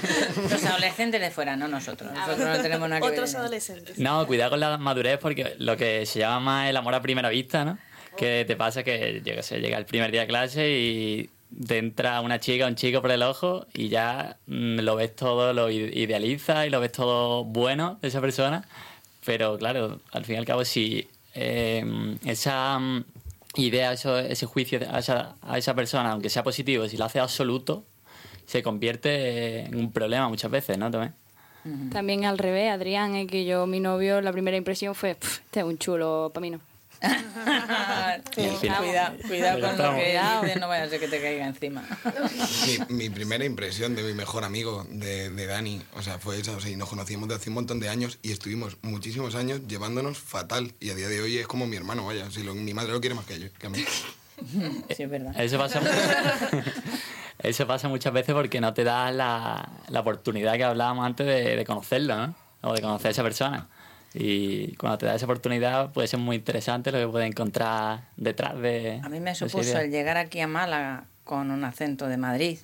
[0.50, 2.12] Los adolescentes de fuera, no nosotros.
[2.12, 3.98] Nosotros no tenemos nada que Otros adolescentes.
[3.98, 7.64] No, cuidado con la madurez porque lo que se llama el amor a primera vista,
[7.64, 7.78] ¿no?
[8.16, 11.30] Que te pasa que, yo qué sé, llega el primer día de clase y
[11.66, 15.14] te entra una chica o un chico por el ojo y ya mm, lo ves
[15.14, 18.66] todo, lo idealiza y lo ves todo bueno de esa persona.
[19.24, 23.04] Pero claro, al fin y al cabo, si eh, esa mm,
[23.56, 27.84] idea, ese juicio a esa, a esa persona, aunque sea positivo, si lo hace absoluto,
[28.46, 30.90] se convierte en un problema muchas veces, ¿no?
[30.90, 31.14] También.
[31.90, 35.64] También al revés, Adrián, es que yo, mi novio, la primera impresión fue, este es
[35.64, 36.60] un chulo para mí no.
[38.34, 41.84] Cuidado, cuidado con lo que no vaya a ser que te caiga encima.
[42.88, 46.60] mi, primera impresión de mi mejor amigo, de, de Dani, o sea, fue esa, o
[46.60, 50.18] sea, y nos conocíamos de hace un montón de años y estuvimos muchísimos años llevándonos
[50.18, 53.00] fatal y a día de hoy es como mi hermano, vaya, si mi madre lo
[53.00, 53.84] quiere más que, yo, que a mí.
[54.96, 55.40] Sí, es verdad.
[55.40, 55.80] Eso pasa,
[57.38, 61.56] eso pasa muchas veces porque no te das la, la oportunidad que hablábamos antes de,
[61.56, 62.34] de conocerlo, ¿no?
[62.62, 63.68] O de conocer a esa persona.
[64.14, 68.56] Y cuando te da esa oportunidad puede ser muy interesante lo que puedes encontrar detrás
[68.60, 69.00] de...
[69.02, 72.58] A mí me supuso el llegar aquí a Málaga con un acento de Madrid.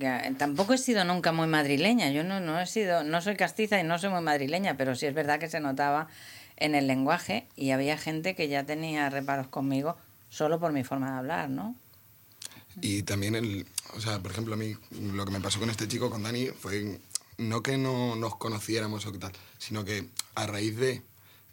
[0.00, 2.10] Que tampoco he sido nunca muy madrileña.
[2.10, 5.06] Yo no, no he sido, no soy castiza y no soy muy madrileña, pero sí
[5.06, 6.08] es verdad que se notaba
[6.56, 9.96] en el lenguaje y había gente que ya tenía reparos conmigo
[10.28, 11.76] solo por mi forma de hablar, ¿no?
[12.80, 15.88] Y también, el, o sea, por ejemplo, a mí lo que me pasó con este
[15.88, 16.98] chico, con Dani, fue
[17.38, 21.02] no que no nos conociéramos o qué tal, sino que a raíz de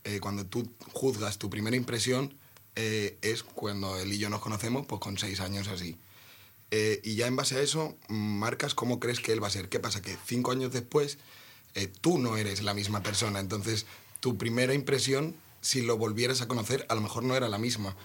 [0.04, 2.36] eh, cuando tú juzgas tu primera impresión,
[2.76, 5.98] eh, es cuando él y yo nos conocemos, pues con seis años así.
[6.72, 9.70] Eh, y ya en base a eso, marcas cómo crees que él va a ser.
[9.70, 10.02] ¿Qué pasa?
[10.02, 11.18] Que cinco años después,
[12.02, 13.40] tú no eres la misma persona.
[13.40, 13.86] Entonces,
[14.20, 17.96] tu primera impresión, si lo volvieras a conocer, a lo mejor no era la misma.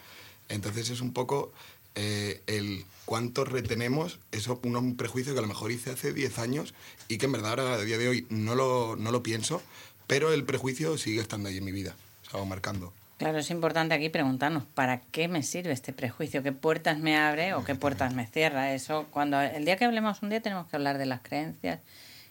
[0.48, 1.52] Entonces, es un poco
[1.94, 6.74] el cuánto retenemos, eso un prejuicio que a lo mejor hice hace 10 años
[7.08, 9.60] y que en verdad ahora a día de hoy no lo, no lo pienso,
[10.08, 11.94] pero el prejuicio sigue estando ahí en mi vida,
[12.26, 12.92] o sea, marcando.
[13.18, 16.42] Claro, es importante aquí preguntarnos, ¿para qué me sirve este prejuicio?
[16.42, 18.72] ¿Qué puertas me abre o qué puertas me cierra?
[18.74, 21.80] Eso, cuando el día que hablemos un día tenemos que hablar de las creencias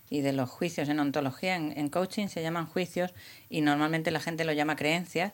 [0.09, 0.87] y de los juicios.
[0.89, 3.13] En ontología, en, en coaching se llaman juicios
[3.49, 5.33] y normalmente la gente lo llama creencias,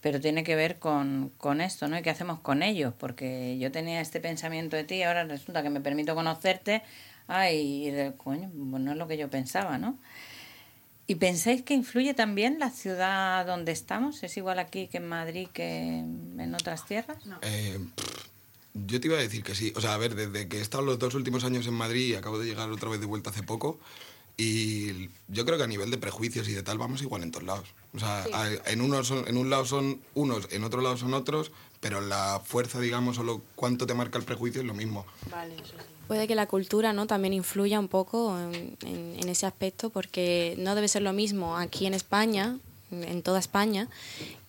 [0.00, 1.98] pero tiene que ver con, con esto, ¿no?
[1.98, 2.94] ¿Y qué hacemos con ellos?
[2.98, 6.82] Porque yo tenía este pensamiento de ti, ahora resulta que me permito conocerte,
[7.28, 9.98] ay, coño, pues no es lo que yo pensaba, ¿no?
[11.06, 14.22] ¿Y pensáis que influye también la ciudad donde estamos?
[14.22, 17.18] ¿Es igual aquí que en Madrid que en otras tierras?
[17.42, 17.78] Eh,
[18.72, 19.72] yo te iba a decir que sí.
[19.76, 22.14] O sea, a ver, desde que he estado los dos últimos años en Madrid y
[22.14, 23.78] acabo de llegar otra vez de vuelta hace poco,
[24.36, 27.46] y yo creo que a nivel de prejuicios y de tal vamos igual en todos
[27.46, 27.68] lados.
[27.94, 28.24] O sea,
[28.66, 32.80] en, unos en un lado son unos, en otro lado son otros, pero la fuerza,
[32.80, 35.06] digamos, o lo, cuánto te marca el prejuicio es lo mismo.
[35.30, 35.93] Vale, eso sí.
[36.06, 37.06] Puede que la cultura ¿no?
[37.06, 41.86] también influya un poco en, en, ese aspecto, porque no debe ser lo mismo aquí
[41.86, 42.58] en España,
[42.90, 43.88] en toda España,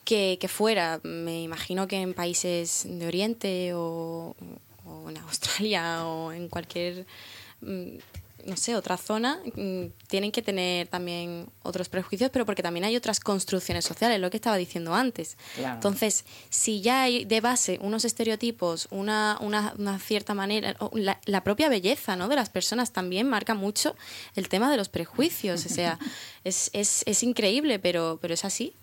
[0.05, 0.99] que, fuera.
[1.03, 4.35] Me imagino que en países de Oriente o,
[4.85, 7.05] o en Australia o en cualquier
[7.61, 7.97] mm,
[8.45, 12.95] no sé, otra zona, mm, tienen que tener también otros prejuicios, pero porque también hay
[12.95, 15.37] otras construcciones sociales, lo que estaba diciendo antes.
[15.57, 21.43] Entonces, si ya hay de base unos estereotipos, una, una, una cierta manera, la, la,
[21.43, 22.27] propia belleza ¿no?
[22.27, 23.95] de las personas también marca mucho
[24.35, 25.65] el tema de los prejuicios.
[25.65, 25.99] O sea,
[26.43, 28.73] es, es, es increíble, pero, pero es así.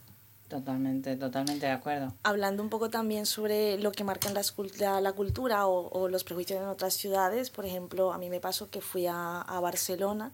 [0.53, 2.13] Totalmente, totalmente de acuerdo.
[2.25, 6.69] Hablando un poco también sobre lo que marcan la, la cultura o, los prejuicios en
[6.69, 10.31] otras ciudades, por ejemplo, a mí me pasó que fui a, a, Barcelona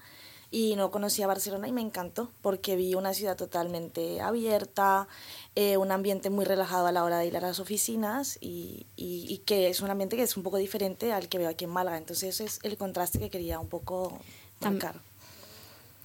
[0.51, 5.07] y no conocía Barcelona y me encantó porque vi una ciudad totalmente abierta,
[5.55, 9.25] eh, un ambiente muy relajado a la hora de ir a las oficinas y, y,
[9.29, 11.71] y, que es un ambiente que es un poco diferente al que veo aquí en
[11.71, 11.97] Málaga.
[11.97, 14.19] Entonces ese es el contraste que quería un poco
[14.63, 14.97] marcar.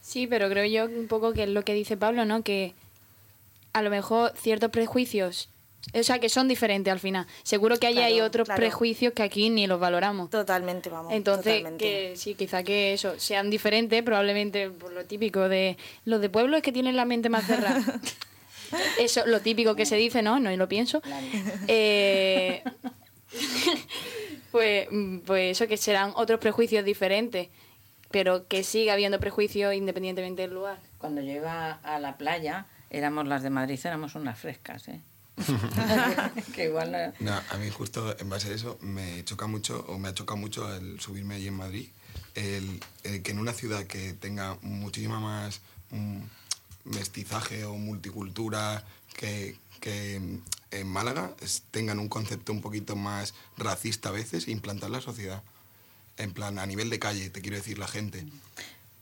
[0.03, 2.43] Sí, pero creo yo un poco que es lo que dice Pablo, ¿no?
[2.43, 2.75] Que
[3.73, 5.49] a lo mejor ciertos prejuicios,
[5.93, 7.27] o sea, que son diferentes al final.
[7.43, 10.29] Seguro que hay otros prejuicios que aquí ni los valoramos.
[10.29, 11.11] Totalmente, vamos.
[11.11, 16.29] Entonces, que sí, quizá que eso sean diferentes, probablemente por lo típico de los de
[16.29, 17.83] pueblo es que tienen la mente más cerrada.
[18.99, 20.39] eso, lo típico que se dice, ¿no?
[20.39, 21.01] No lo pienso.
[21.67, 22.63] Eh,
[24.51, 24.87] pues,
[25.25, 27.49] pues eso, que serán otros prejuicios diferentes,
[28.09, 30.79] pero que siga habiendo prejuicios independientemente del lugar.
[30.97, 35.01] Cuando yo iba a la playa, éramos las de Madrid, éramos unas frescas, ¿eh?
[36.55, 37.31] que igual no...
[37.31, 37.41] no...
[37.49, 40.73] a mí justo en base a eso me choca mucho, o me ha chocado mucho
[40.73, 41.89] el subirme allí en Madrid,
[42.35, 42.79] el,
[43.23, 46.21] que en una ciudad que tenga muchísima más mm,
[46.85, 48.83] mestizaje o multicultura
[49.17, 50.21] que, que
[50.71, 51.35] en Málaga
[51.71, 55.43] tengan un concepto un poquito más racista a veces e implantar la sociedad.
[56.17, 58.25] En plan, a nivel de calle, te quiero decir, la gente.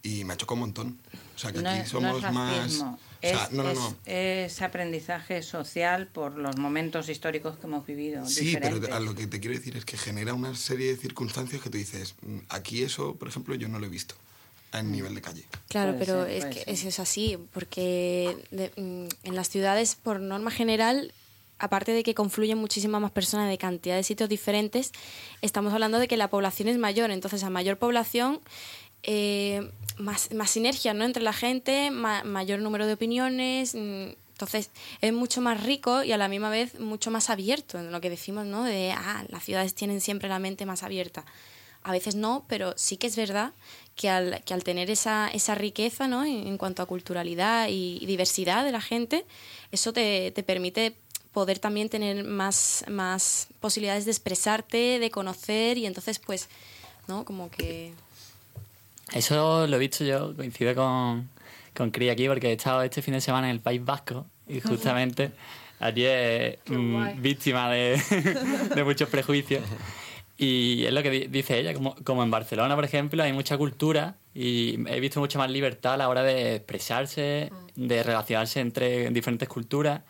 [0.03, 0.99] Y me ha chocado un montón.
[1.35, 2.83] O sea, que aquí somos más
[4.05, 8.25] es, aprendizaje social por los momentos históricos que hemos vivido.
[8.25, 11.61] Sí, pero a lo que te quiero decir es que genera una serie de circunstancias
[11.61, 14.15] que tú dices, mm, aquí eso, por ejemplo, yo no lo he visto
[14.71, 14.91] a mm.
[14.91, 15.45] nivel de calle.
[15.67, 21.13] Claro, pero es que eso es así, porque mm, en las ciudades, por norma general,
[21.59, 24.91] aparte de que confluyen muchísimas más personas de cantidad de sitios diferentes,
[25.41, 28.41] estamos hablando de que la población es mayor, entonces a mayor población
[29.03, 31.05] eh, más, más sinergia ¿no?
[31.05, 33.75] entre la gente, mayor número de opiniones.
[33.75, 37.91] Mm, entonces es mucho más rico y a la misma vez mucho más abierto en
[37.91, 38.63] lo que decimos, ¿no?
[38.63, 41.23] De, ah, las ciudades tienen siempre la mente más abierta.
[41.83, 43.53] A veces no, pero sí que es verdad
[43.95, 46.23] que al, que al tener esa, esa riqueza ¿no?
[46.23, 49.25] en, cuanto a culturalidad y, diversidad de la gente,
[49.71, 50.95] eso te, te permite
[51.31, 56.49] poder también tener más, más posibilidades de expresarte, de conocer y entonces pues,
[57.07, 57.25] ¿no?
[57.25, 57.93] Como que...
[59.13, 61.29] Eso lo he visto yo, coincide con,
[61.75, 64.59] con Cri aquí, porque he estado este fin de semana en el País Vasco y
[64.61, 65.31] justamente
[65.79, 68.01] allí es mm, víctima de,
[68.75, 69.63] de, muchos prejuicios.
[70.37, 74.15] Y es lo que dice ella, como, como en Barcelona, por ejemplo, hay mucha cultura
[74.33, 79.47] y he visto mucha más libertad a la hora de expresarse, de relacionarse entre diferentes
[79.49, 80.01] culturas.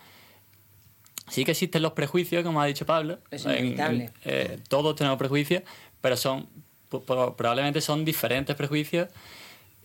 [1.27, 3.17] sí que existen los prejuicios, como ha dicho Pablo.
[3.31, 4.11] Es En- inevitable.
[4.25, 5.63] eh, todos tenemos prejuicios,
[6.01, 6.47] pero son
[6.99, 9.10] probablemente son diferentes prejuicios.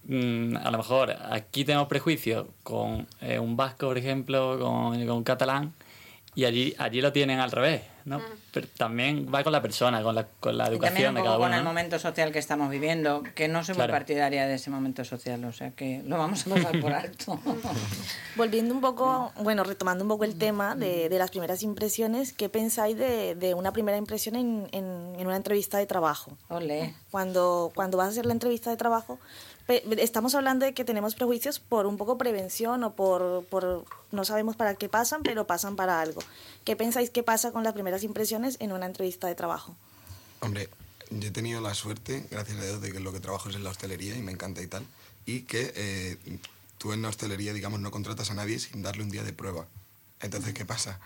[0.04, 5.16] Mm, a lo mejor aquí tenemos prejuicios con eh, un vasco, por ejemplo, con, con
[5.16, 5.72] un catalán,
[6.34, 8.20] y allí, allí lo tienen al revés, ¿no?
[8.52, 11.20] Pero también va con la persona, con la, con la Y también educación un de
[11.20, 11.56] poco cada con uno.
[11.58, 11.70] el ¿no?
[11.70, 13.92] momento social que estamos viviendo, que no soy muy Claro.
[13.92, 17.38] partidaria de ese momento social, o sea que lo vamos a pasar por alto.
[18.36, 22.48] Volviendo un poco, bueno, retomando un poco el tema de, de las primeras impresiones, ¿qué
[22.48, 26.36] pensáis de, de una primera impresión en, en- en una entrevista de trabajo?
[26.48, 26.94] Olé.
[27.10, 29.18] Cuando, cuando vas a hacer la entrevista de trabajo,
[29.68, 34.54] estamos hablando de que tenemos prejuicios por un poco prevención o por, por no sabemos
[34.54, 36.20] para qué pasan, pero pasan para algo.
[36.64, 39.76] ¿Qué pensáis que pasa con las primeras impresiones en una entrevista de trabajo?
[40.40, 40.68] Hombre,
[41.10, 43.64] yo he tenido la suerte, gracias a Dios, de que lo que trabajo es en
[43.64, 44.84] la hostelería y me encanta y tal.
[45.24, 46.16] Y que eh,
[46.78, 49.66] tú en la hostelería, digamos, no contratas a nadie sin darle un día de prueba.
[50.20, 51.00] Entonces, ¿qué pasa?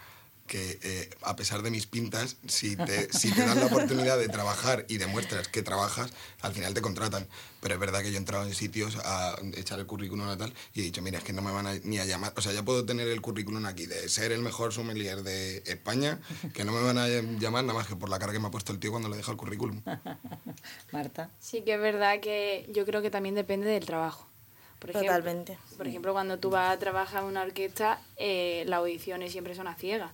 [0.51, 4.29] Que eh, a pesar de mis pintas, si te, si te dan la oportunidad de
[4.29, 6.11] trabajar y demuestras que trabajas,
[6.41, 7.29] al final te contratan.
[7.61, 10.53] Pero es verdad que yo he entrado en sitios a echar el currículum a tal
[10.75, 12.33] y he dicho, mira, es que no me van a, ni a llamar.
[12.35, 16.19] O sea, ya puedo tener el currículum aquí de ser el mejor sommelier de España,
[16.53, 18.51] que no me van a llamar nada más que por la cara que me ha
[18.51, 19.83] puesto el tío cuando le deja el currículum.
[20.91, 21.31] Marta.
[21.39, 24.27] Sí que es verdad que yo creo que también depende del trabajo.
[24.81, 25.59] Por ejemplo, Totalmente.
[25.77, 29.69] Por ejemplo, cuando tú vas a trabajar en una orquesta, eh, las audiciones siempre son
[29.69, 30.11] a ciegas.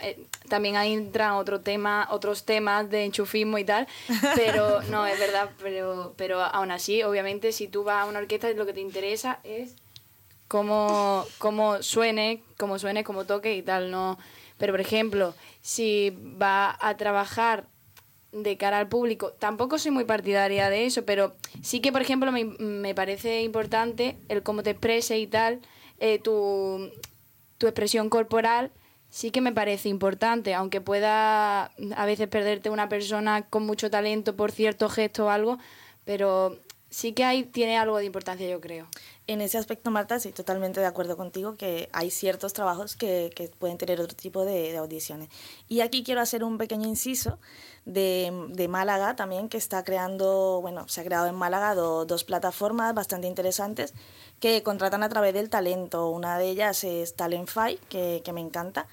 [0.00, 3.86] Eh, también ahí entran otro tema, otros temas de enchufismo y tal,
[4.34, 8.50] pero no, es verdad, pero, pero aún así, obviamente, si tú vas a una orquesta,
[8.50, 9.76] lo que te interesa es
[10.48, 14.18] cómo, cómo suene, cómo suene, cómo toque y tal, no.
[14.58, 17.66] Pero por ejemplo, si va a trabajar
[18.32, 22.32] de cara al público, tampoco soy muy partidaria de eso, pero sí que por ejemplo
[22.32, 25.60] me, me parece importante el cómo te expreses y tal,
[26.00, 26.90] eh, tu,
[27.58, 28.72] tu expresión corporal
[29.14, 34.34] sí que me parece importante, aunque pueda a veces perderte una persona con mucho talento
[34.34, 35.60] por cierto gesto o algo,
[36.04, 36.58] pero
[36.94, 38.86] sí que ahí tiene algo de importancia, yo creo.
[39.26, 43.48] En ese aspecto, Marta, sí, totalmente de acuerdo contigo que hay ciertos trabajos que, que
[43.48, 45.28] pueden tener otro tipo de, audiciones.
[45.68, 47.38] Y aquí quiero hacer un pequeño inciso
[47.84, 52.22] de, de Málaga también, que está creando, bueno, se ha creado en Málaga do- dos
[52.22, 53.92] plataformas bastante interesantes
[54.38, 56.08] que contratan a través del talento.
[56.10, 58.86] Una de ellas es Talentfy, que, que me encanta.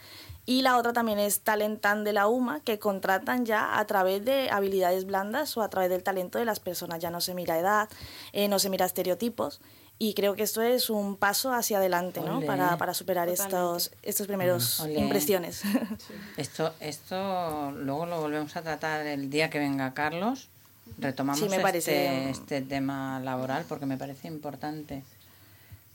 [0.51, 4.49] Y la otra también es Talentan de la UMA, que contratan ya a través de
[4.49, 6.99] habilidades blandas o a través del talento de las personas.
[6.99, 7.87] Ya no se mira edad,
[8.33, 9.61] eh, no se mira estereotipos.
[9.97, 12.41] Y creo que esto es un paso hacia adelante, ¿no?
[12.41, 13.55] Para, para superar Totalmente.
[13.55, 14.99] estos, estos primeros Olé.
[14.99, 15.61] impresiones.
[16.37, 20.49] Esto, esto luego lo volvemos a tratar el día que venga Carlos.
[20.97, 25.03] Retomamos Sí, me este, parece- este tema laboral porque me parece importante.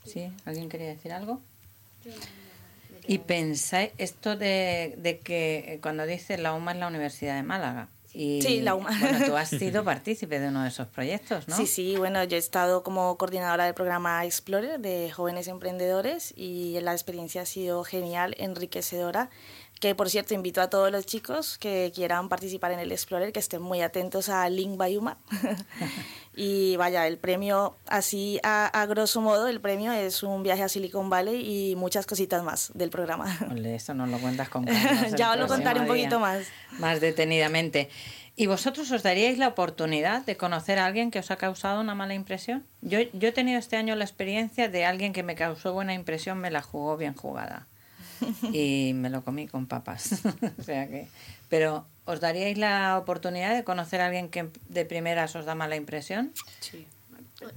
[0.05, 0.31] ¿Sí?
[0.45, 1.41] ¿Alguien quería decir algo?
[3.07, 7.43] Y pensáis esto de, de que eh, cuando dices la UMA es la Universidad de
[7.43, 7.89] Málaga.
[8.13, 8.89] Y, Sí, la UMA.
[8.99, 11.55] Bueno, tú has sido partícipe de uno de esos proyectos, ¿no?
[11.55, 16.79] Sí, sí, bueno, yo he estado como coordinadora del programa Explorer de jóvenes emprendedores y
[16.81, 19.29] la experiencia ha sido genial, enriquecedora.
[19.79, 23.39] Que por cierto, invito a todos los chicos que quieran participar en el Explorer que
[23.39, 25.17] estén muy atentos a Link Bayuma.
[26.35, 30.69] y vaya, el premio, así a, a grosso modo, el premio es un viaje a
[30.69, 33.37] Silicon Valley y muchas cositas más del programa.
[33.51, 34.65] Ole, nos lo cuentas con
[35.15, 36.47] ya os lo contaré un día, poquito más.
[36.79, 37.89] Más detenidamente.
[38.35, 41.95] ¿Y vosotros os daríais la oportunidad de conocer a alguien que os ha causado una
[41.95, 42.63] mala impresión?
[42.81, 46.37] Yo, yo he tenido este año la experiencia de alguien que me causó buena impresión,
[46.37, 47.65] me la jugó bien jugada.
[48.53, 50.21] Y me lo comí con papas.
[50.59, 51.07] o sea que.
[51.49, 55.75] Pero, ¿os daríais la oportunidad de conocer a alguien que de primeras os da mala
[55.75, 56.33] impresión?
[56.59, 56.85] Sí.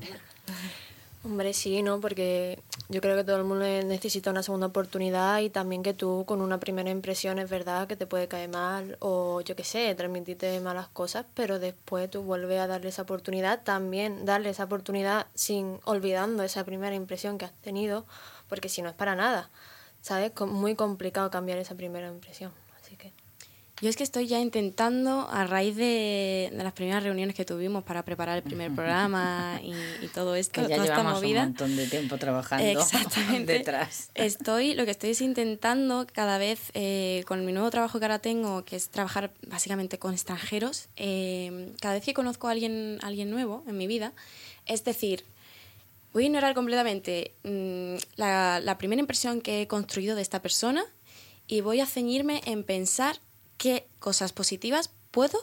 [1.23, 2.01] Hombre, sí, ¿no?
[2.01, 6.25] Porque yo creo que todo el mundo necesita una segunda oportunidad y también que tú
[6.27, 9.95] con una primera impresión es verdad que te puede caer mal o yo qué sé,
[9.95, 15.27] transmitirte malas cosas, pero después tú vuelves a darle esa oportunidad, también darle esa oportunidad
[15.35, 18.07] sin olvidando esa primera impresión que has tenido,
[18.49, 19.51] porque si no es para nada,
[20.01, 20.33] ¿sabes?
[20.41, 23.13] Muy complicado cambiar esa primera impresión, así que...
[23.83, 27.83] Yo es que estoy ya intentando, a raíz de, de las primeras reuniones que tuvimos
[27.83, 29.73] para preparar el primer programa y,
[30.05, 33.55] y todo esto, Que ya toda esta llevamos un movida, montón de tiempo trabajando Exactamente.
[33.55, 34.11] detrás.
[34.15, 38.19] Estoy, lo que estoy es intentando cada vez, eh, con mi nuevo trabajo que ahora
[38.19, 43.07] tengo, que es trabajar básicamente con extranjeros, eh, cada vez que conozco a alguien, a
[43.07, 44.13] alguien nuevo en mi vida,
[44.67, 45.25] es decir,
[46.13, 50.85] voy a ignorar completamente mm, la, la primera impresión que he construido de esta persona
[51.47, 53.19] y voy a ceñirme en pensar
[53.57, 55.39] qué cosas positivas puedo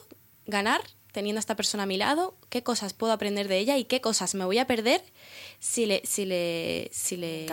[0.46, 0.80] ganar
[1.12, 4.00] teniendo a esta persona a mi lado, qué cosas puedo aprender de ella y qué
[4.00, 5.02] cosas me voy a perder
[5.58, 7.46] si le si le si le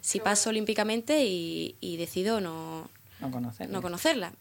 [0.00, 2.88] si paso olímpicamente y, y decido no
[3.20, 3.72] no conocerla.
[3.72, 4.32] No conocerla.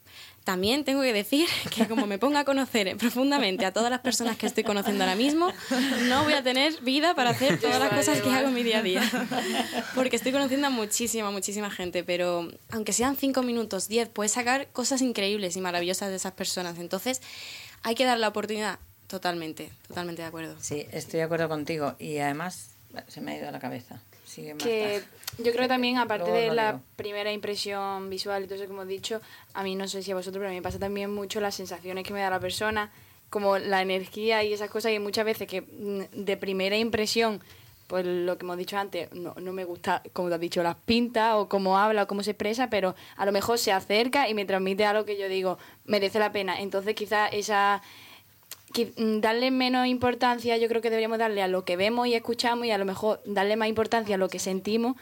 [0.47, 1.45] También tengo que decir
[1.75, 5.17] que como me ponga a conocer profundamente a todas las personas que estoy conociendo ahora
[5.17, 5.51] mismo,
[6.07, 8.77] no voy a tener vida para hacer todas las cosas que hago en mi día
[8.77, 9.01] a día.
[9.93, 14.69] Porque estoy conociendo a muchísima, muchísima gente, pero aunque sean cinco minutos, diez, puedes sacar
[14.71, 16.79] cosas increíbles y maravillosas de esas personas.
[16.79, 17.21] Entonces,
[17.83, 18.79] hay que dar la oportunidad.
[19.07, 20.55] Totalmente, totalmente de acuerdo.
[20.61, 21.97] Sí, estoy de acuerdo contigo.
[21.99, 22.69] Y además,
[23.09, 23.99] se me ha ido a la cabeza.
[24.27, 25.01] Sigue que
[25.37, 26.83] yo creo que también, aparte de la digo.
[26.97, 29.21] primera impresión visual y todo eso que hemos dicho,
[29.53, 31.55] a mí no sé si a vosotros, pero a mí me pasa también mucho las
[31.55, 32.91] sensaciones que me da la persona,
[33.29, 37.41] como la energía y esas cosas, y muchas veces que mm, de primera impresión,
[37.87, 40.75] pues lo que hemos dicho antes, no, no me gusta, como te has dicho, las
[40.75, 44.33] pintas o cómo habla o cómo se expresa, pero a lo mejor se acerca y
[44.33, 46.59] me transmite algo que yo digo, merece la pena.
[46.59, 47.81] Entonces quizás esa
[48.97, 52.71] darle menos importancia, yo creo que deberíamos darle a lo que vemos y escuchamos y
[52.71, 54.95] a lo mejor darle más importancia a lo que sentimos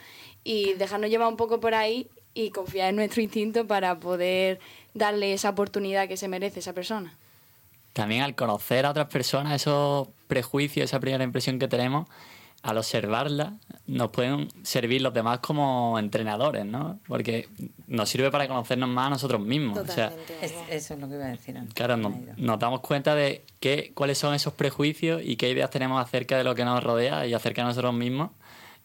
[0.44, 4.60] y dejarnos llevar un poco por ahí y confiar en nuestro instinto para poder
[4.94, 7.14] darle esa oportunidad que se merece esa persona.
[7.92, 12.08] También al conocer a otras personas, esos prejuicios, esa primera impresión que tenemos,
[12.66, 13.54] al observarla,
[13.86, 16.98] nos pueden servir los demás como entrenadores, ¿no?
[17.06, 17.48] Porque
[17.86, 19.78] nos sirve para conocernos más a nosotros mismos.
[19.78, 20.12] O sea,
[20.42, 21.72] Es- eso es lo que iba a decir antes.
[21.74, 26.04] Claro, nos, nos damos cuenta de qué, cuáles son esos prejuicios y qué ideas tenemos
[26.04, 28.30] acerca de lo que nos rodea y acerca de nosotros mismos.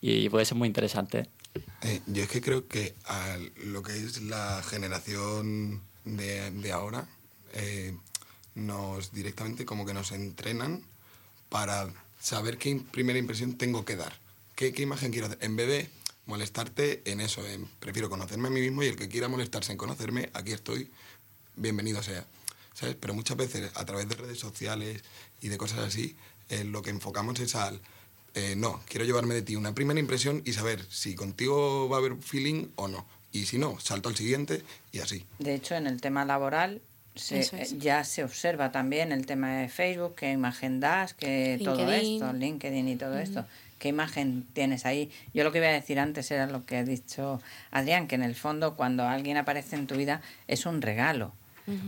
[0.01, 1.27] Y puede ser muy interesante.
[1.83, 7.05] Eh, yo es que creo que a lo que es la generación de, de ahora,
[7.53, 7.95] eh,
[8.55, 10.81] nos directamente como que nos entrenan
[11.49, 11.87] para
[12.21, 14.13] saber qué im- primera impresión tengo que dar,
[14.55, 15.39] qué, qué imagen quiero hacer.
[15.41, 15.89] En vez de
[16.25, 17.41] molestarte en eso,
[17.79, 20.89] prefiero conocerme a mí mismo y el que quiera molestarse en conocerme, aquí estoy,
[21.55, 22.25] bienvenido sea.
[22.73, 22.95] ¿Sabes?
[22.99, 25.03] Pero muchas veces a través de redes sociales
[25.41, 26.15] y de cosas así,
[26.49, 27.81] eh, lo que enfocamos es al,
[28.33, 31.99] eh, no, quiero llevarme de ti una primera impresión y saber si contigo va a
[31.99, 33.05] haber feeling o no.
[33.33, 34.63] Y si no, salto al siguiente
[34.93, 35.25] y así.
[35.39, 36.81] De hecho, en el tema laboral
[37.15, 37.53] se- es.
[37.53, 42.33] eh, ya se observa también el tema de Facebook, qué imagen das, que todo esto,
[42.33, 43.45] LinkedIn y todo esto.
[43.79, 45.09] ¿Qué imagen tienes ahí?
[45.33, 47.41] Yo lo que iba a decir antes era lo que ha dicho
[47.71, 51.33] Adrián, que en el fondo cuando alguien aparece en tu vida es un regalo.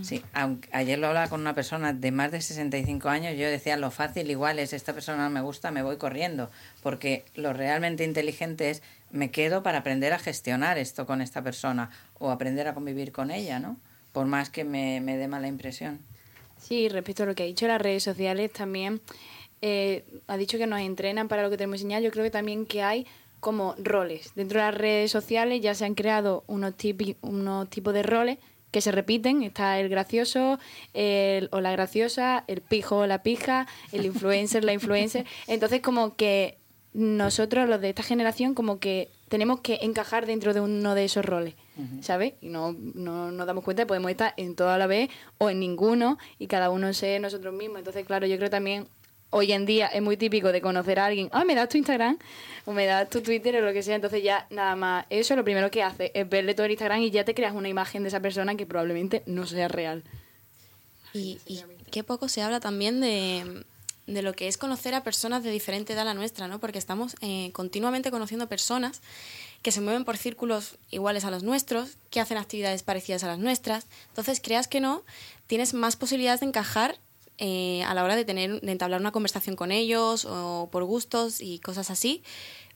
[0.01, 3.75] Sí, aunque ayer lo hablaba con una persona de más de 65 años, yo decía
[3.75, 6.49] lo fácil igual es esta persona no me gusta, me voy corriendo,
[6.83, 11.89] porque lo realmente inteligente es me quedo para aprender a gestionar esto con esta persona
[12.17, 13.77] o aprender a convivir con ella, ¿no?
[14.13, 15.99] Por más que me, me dé mala impresión.
[16.57, 19.01] Sí, respecto a lo que ha dicho las redes sociales, también
[19.61, 22.01] eh, ha dicho que nos entrenan para lo que tenemos que enseñar.
[22.01, 23.05] Yo creo que también que hay
[23.41, 24.31] como roles.
[24.35, 28.37] Dentro de las redes sociales ya se han creado unos, tipi- unos tipos de roles
[28.71, 29.43] que se repiten.
[29.43, 30.57] Está el gracioso
[30.93, 35.25] el, o la graciosa, el pijo o la pija, el influencer, la influencer.
[35.47, 36.57] Entonces como que
[36.93, 41.25] nosotros, los de esta generación, como que tenemos que encajar dentro de uno de esos
[41.25, 41.55] roles.
[42.01, 42.33] ¿sabes?
[42.39, 45.09] Y no, no nos damos cuenta que podemos estar en todo a la vez
[45.39, 47.79] o en ninguno y cada uno ser nosotros mismos.
[47.79, 48.85] Entonces, claro, yo creo también
[49.31, 52.19] hoy en día es muy típico de conocer a alguien, ah, me das tu Instagram
[52.65, 55.43] o me das tu Twitter o lo que sea, entonces ya nada más, eso lo
[55.43, 58.09] primero que hace es verle todo el Instagram y ya te creas una imagen de
[58.09, 60.03] esa persona que probablemente no sea real.
[61.11, 63.65] Y, y qué poco se habla también de,
[64.07, 66.59] de lo que es conocer a personas de diferente edad a la nuestra, ¿no?
[66.59, 69.01] Porque estamos eh, continuamente conociendo personas
[69.61, 73.39] que se mueven por círculos iguales a los nuestros, que hacen actividades parecidas a las
[73.39, 73.87] nuestras.
[74.09, 75.03] Entonces, creas que no,
[75.47, 76.99] tienes más posibilidades de encajar
[77.37, 81.39] eh, a la hora de tener, de entablar una conversación con ellos o por gustos
[81.39, 82.23] y cosas así.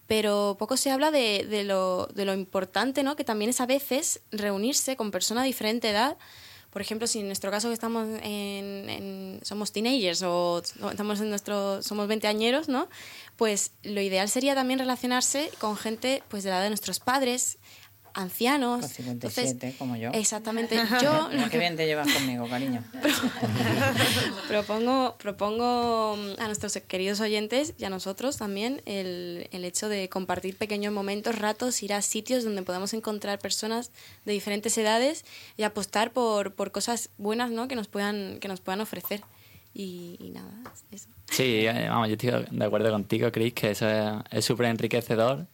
[0.08, 3.18] Pero poco se habla de, lo, de lo importante, ¿no?
[3.18, 6.18] Que también es a veces reunirse con personas de diferente edad
[6.72, 10.62] por ejemplo, si en nuestro caso que estamos en, somos teenagers o
[10.92, 12.90] estamos en nuestro somos veinteañeros, ¿no?
[13.36, 17.58] Pues lo ideal sería también relacionarse con gente pues de la edad de nuestros padres,
[18.18, 18.82] ancianos.
[18.82, 20.10] Con 57, Entonces, como yo.
[20.12, 20.78] Exactamente.
[21.02, 22.84] Yo qué bien te llevas conmigo, cariño.
[24.48, 30.10] propongo, propongo mm, a nuestros queridos oyentes y a nosotros también el, el hecho de
[30.10, 33.92] compartir pequeños momentos, ratos, ir a sitios donde podamos encontrar personas
[34.26, 35.26] de diferentes edades
[35.58, 37.68] y apostar por, por cosas buenas ¿no?
[37.68, 39.22] que, nos puedan, que nos puedan ofrecer.
[39.74, 40.50] Y, y nada,
[40.92, 41.08] eso.
[41.30, 45.46] Sí, eh, vamos, yo estoy de acuerdo contigo, Chris, que eso es- es súper enriquecedor.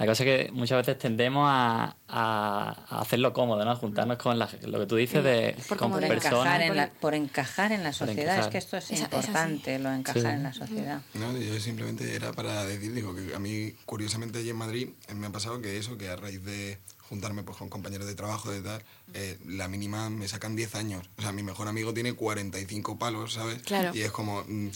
[0.00, 3.76] La cosa es que muchas veces tendemos a, a- a hacerlo cómodo, ¿no?
[3.76, 6.60] Juntarnos con la- lo que tú dices de por, con encajar personas.
[6.62, 8.18] en la, por encajar en la Por sociedad.
[8.18, 8.50] Es encajar.
[8.50, 10.28] que esto es importante, lo de encajar Sí.
[10.28, 11.02] en la sociedad.
[11.14, 15.14] No, yo simplemente era para decir, digo, que a mí, curiosamente, allí en Madrid eh,
[15.14, 16.78] me ha pasado que eso, que a raíz de
[17.10, 18.82] juntarme pues, con compañeros de trabajo, de tal,
[19.12, 21.04] eh, la mínima me sacan 10 años.
[21.18, 23.60] O sea, mi mejor amigo tiene 45 palos, ¿sabes?
[23.64, 23.90] Claro.
[23.94, 24.68] Y es como, mm,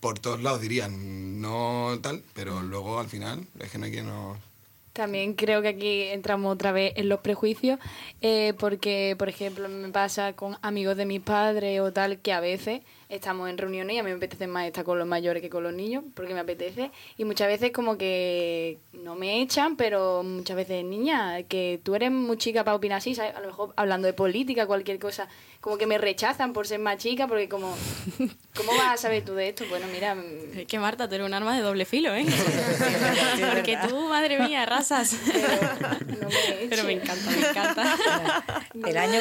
[0.00, 4.06] por todos lados dirían, no tal, pero luego al final es que no hay quien
[4.06, 4.38] nos...
[4.92, 7.78] También creo que aquí entramos otra vez en los prejuicios,
[8.20, 12.40] eh, porque, por ejemplo, me pasa con amigos de mis padres o tal, que a
[12.40, 15.50] veces estamos en reuniones y a mí me apetece más estar con los mayores que
[15.50, 16.90] con los niños, porque me apetece.
[17.16, 22.10] Y muchas veces como que no me echan, pero muchas veces, niña, que tú eres
[22.10, 23.36] muy chica para opinar así, ¿sabes?
[23.36, 25.28] A lo mejor hablando de política, cualquier cosa,
[25.60, 27.74] como que me rechazan por ser más chica, porque como,
[28.54, 29.64] ¿cómo vas a saber tú de esto?
[29.68, 30.16] Bueno, mira...
[30.56, 32.24] Es que Marta, tú eres un arma de doble filo, ¿eh?
[33.54, 35.16] porque tú, madre mía, rasas.
[36.70, 38.54] Pero, me, encanta, me encanta.
[38.86, 39.20] El año...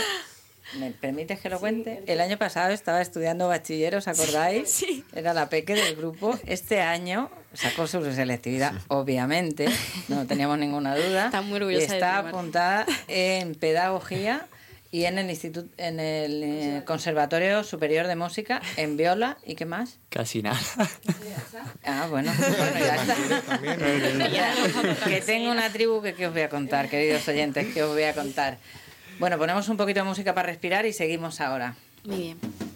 [0.79, 2.03] ¿Me permites que lo cuente?
[2.07, 4.69] El año pasado estaba estudiando bachiller, ¿os acordáis?
[4.77, 5.03] Sí.
[5.13, 6.37] Era la peque del grupo.
[6.45, 9.67] Este año sacó su selectividad, obviamente,
[10.09, 11.25] no teníamos ninguna duda.
[11.25, 14.45] Está muy orgullosa y está apuntada en pedagogía
[14.97, 19.65] y en el instituto en el eh, conservatorio superior de música en viola y qué
[19.65, 20.59] más casi nada.
[21.85, 23.15] Ah bueno, bueno ya está.
[25.09, 28.03] Que tengo una tribu que, que os voy a contar queridos oyentes que os voy
[28.03, 28.57] a contar.
[29.19, 31.75] Bueno ponemos un poquito de música para respirar y seguimos ahora.
[32.03, 32.66] Muy bien.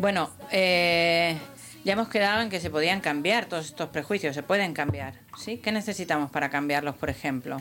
[0.00, 1.38] Bueno, eh,
[1.84, 5.58] ya hemos quedado en que se podían cambiar todos estos prejuicios, se pueden cambiar, ¿sí?
[5.58, 7.60] ¿Qué necesitamos para cambiarlos, por ejemplo?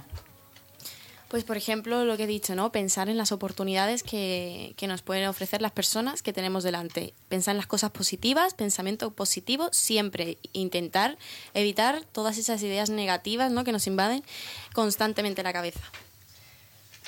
[1.28, 2.72] Pues, por ejemplo, lo que he dicho, ¿no?
[2.72, 7.14] Pensar en las oportunidades que, que nos pueden ofrecer las personas que tenemos delante.
[7.28, 10.38] Pensar en las cosas positivas, pensamiento positivo, siempre.
[10.54, 11.18] Intentar
[11.54, 13.66] evitar todas esas ideas negativas, ¿no?
[13.66, 14.24] Que nos invaden
[14.74, 15.82] constantemente la cabeza.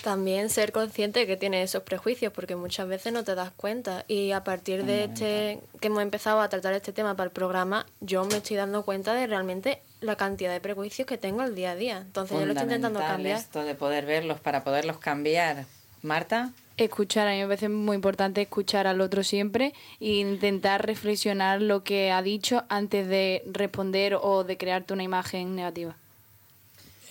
[0.03, 4.03] También ser consciente de que tienes esos prejuicios, porque muchas veces no te das cuenta.
[4.07, 7.85] Y a partir de este que hemos empezado a tratar este tema para el programa,
[7.99, 11.71] yo me estoy dando cuenta de realmente la cantidad de prejuicios que tengo el día
[11.71, 11.97] a día.
[11.99, 13.37] Entonces yo lo estoy intentando cambiar.
[13.37, 15.65] esto de poder verlos para poderlos cambiar.
[16.01, 21.61] Marta, escuchar, a mí me parece muy importante escuchar al otro siempre e intentar reflexionar
[21.61, 25.95] lo que ha dicho antes de responder o de crearte una imagen negativa.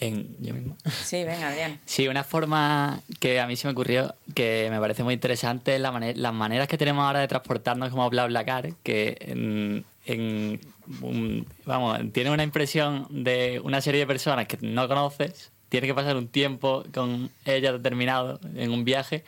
[0.00, 0.76] En, yo mismo.
[1.04, 1.78] sí, venga, Adrián.
[1.86, 5.80] Sí, una forma que a mí se me ocurrió que me parece muy interesante es
[5.80, 10.60] la mane- las maneras que tenemos ahora de transportarnos como BlaBlaCar, que en, en
[11.02, 15.94] un- vamos, tiene una impresión de una serie de personas que no conoces, tienes que
[15.94, 19.22] pasar un tiempo con ella determinado en un viaje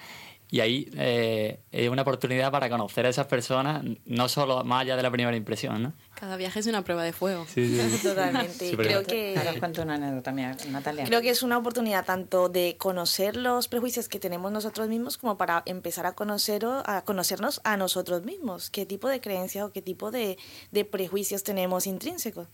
[0.53, 4.97] y ahí eh, es una oportunidad para conocer a esas personas, no solo más allá
[4.97, 5.95] de la primera impresión, ¿no?
[6.15, 7.47] Cada viaje es una prueba de fuego.
[7.49, 7.99] Sí, sí.
[8.03, 8.71] Totalmente.
[8.71, 11.05] Súper Creo que Ahora os cuento una anécdota mía, Natalia.
[11.05, 15.39] Creo que es una oportunidad tanto de conocer los prejuicios que tenemos nosotros mismos como
[15.39, 18.69] para empezar a, conocer, a conocernos a nosotros mismos.
[18.69, 20.37] ¿Qué tipo de creencias o qué tipo de,
[20.71, 22.47] de prejuicios tenemos intrínsecos?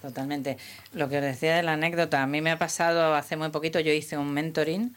[0.00, 0.56] Totalmente.
[0.92, 3.80] Lo que os decía de la anécdota, a mí me ha pasado hace muy poquito,
[3.80, 4.94] yo hice un mentoring,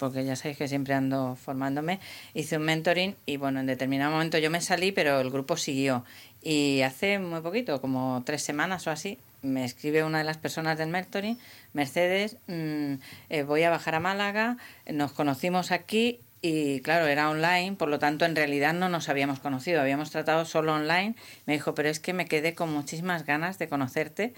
[0.00, 2.00] porque ya sabéis que siempre ando formándome,
[2.34, 6.04] hice un mentoring y bueno, en determinado momento yo me salí, pero el grupo siguió.
[6.42, 10.76] Y hace muy poquito, como tres semanas o así, me escribe una de las personas
[10.78, 11.38] del mentoring,
[11.74, 12.94] Mercedes, mm,
[13.28, 14.56] eh, voy a bajar a Málaga,
[14.90, 19.40] nos conocimos aquí y claro, era online, por lo tanto en realidad no nos habíamos
[19.40, 21.14] conocido, habíamos tratado solo online.
[21.44, 24.32] Me dijo, pero es que me quedé con muchísimas ganas de conocerte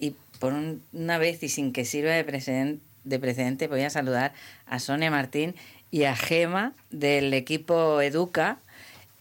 [0.00, 3.90] y por un- una vez y sin que sirva de, preceden- de precedente voy a
[3.90, 4.32] saludar
[4.66, 5.54] a Sonia Martín
[5.90, 8.58] y a Gema del equipo Educa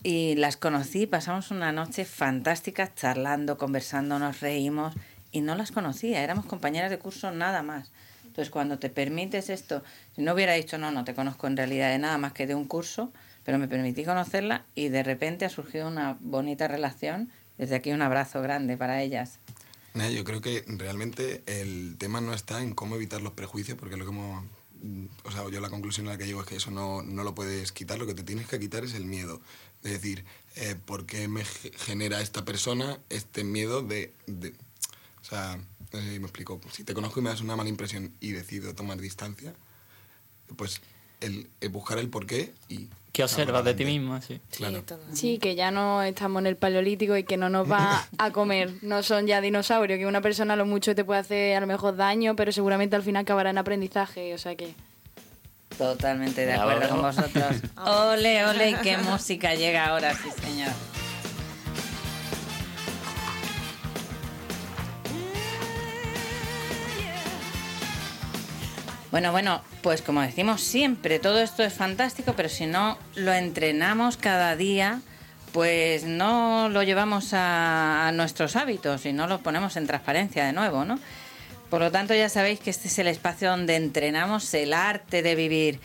[0.04, 4.94] y las conocí, pasamos una noche fantástica charlando, conversando, nos reímos
[5.32, 7.92] y no las conocía, éramos compañeras de curso nada más.
[8.34, 9.84] Entonces, cuando te permites esto,
[10.16, 12.56] si no hubiera dicho, no, no te conozco en realidad de nada más que de
[12.56, 13.14] un curso,
[13.44, 17.30] pero me permití conocerla y de repente ha surgido una bonita relación.
[17.58, 19.40] Desde aquí un abrazo grande para ellas.
[19.96, 24.06] Yo creo que realmente el tema no está en cómo evitar los prejuicios, porque lo
[24.06, 24.44] que hemos...
[24.82, 27.24] mm, O sea, yo la conclusión a la que llego es que eso no, no
[27.24, 29.40] lo puedes quitar, lo que te tienes que quitar es el miedo.
[29.84, 30.26] Es decir,
[30.56, 34.14] eh, ¿por qué me ge- genera esta persona este miedo de...
[34.28, 34.54] de-
[35.22, 35.60] o sea,
[35.94, 36.60] me explico.
[36.72, 39.54] Si te conozco y me das una mala impresión y decido tomar distancia,
[40.58, 40.82] pues
[41.22, 42.90] el, el buscar el porqué y...
[43.14, 44.20] ¿Qué observas de ti mismo?
[44.22, 44.42] Sí.
[44.58, 44.84] Claro.
[45.14, 48.72] Sí, que ya no estamos en el paleolítico y que no nos va a comer.
[48.82, 51.68] No son ya dinosaurios, que una persona a lo mucho te puede hacer a lo
[51.68, 54.34] mejor daño, pero seguramente al final acabará en aprendizaje.
[54.34, 54.74] O sea que.
[55.78, 57.56] Totalmente de acuerdo con vosotros.
[57.86, 60.72] Ole, ole, qué música llega ahora, sí, señor.
[69.14, 74.18] Bueno, bueno, pues como decimos siempre, todo esto es fantástico, pero si no lo entrenamos
[74.18, 75.02] cada día,
[75.52, 80.54] pues no lo llevamos a, a nuestros hábitos y no lo ponemos en transparencia de
[80.54, 80.98] nuevo, ¿no?
[81.70, 85.36] Por lo tanto, ya sabéis que este es el espacio donde entrenamos el arte de
[85.36, 85.80] vivir.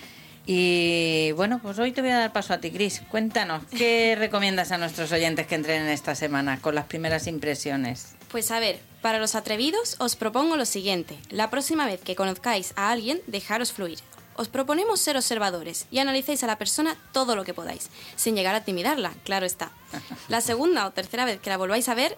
[0.51, 3.03] Y bueno, pues hoy te voy a dar paso a ti, Cris.
[3.11, 8.15] Cuéntanos, ¿qué recomiendas a nuestros oyentes que entrenen esta semana con las primeras impresiones?
[8.31, 11.19] Pues a ver, para los atrevidos os propongo lo siguiente.
[11.29, 13.99] La próxima vez que conozcáis a alguien, dejaros fluir.
[14.37, 18.55] Os proponemos ser observadores y analicéis a la persona todo lo que podáis, sin llegar
[18.55, 19.71] a intimidarla, claro está.
[20.29, 22.17] La segunda o tercera vez que la volváis a ver,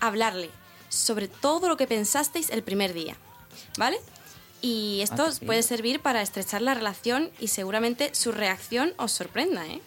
[0.00, 0.50] hablarle,
[0.90, 3.16] sobre todo lo que pensasteis el primer día.
[3.78, 3.96] ¿Vale?
[4.62, 9.66] Y esto os puede servir para estrechar la relación y seguramente su reacción os sorprenda,
[9.66, 9.80] ¿eh?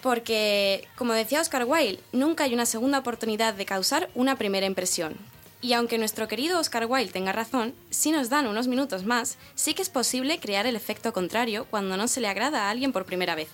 [0.00, 5.16] Porque, como decía Oscar Wilde, nunca hay una segunda oportunidad de causar una primera impresión.
[5.60, 9.74] Y aunque nuestro querido Oscar Wilde tenga razón, si nos dan unos minutos más, sí
[9.74, 13.04] que es posible crear el efecto contrario cuando no se le agrada a alguien por
[13.04, 13.48] primera vez.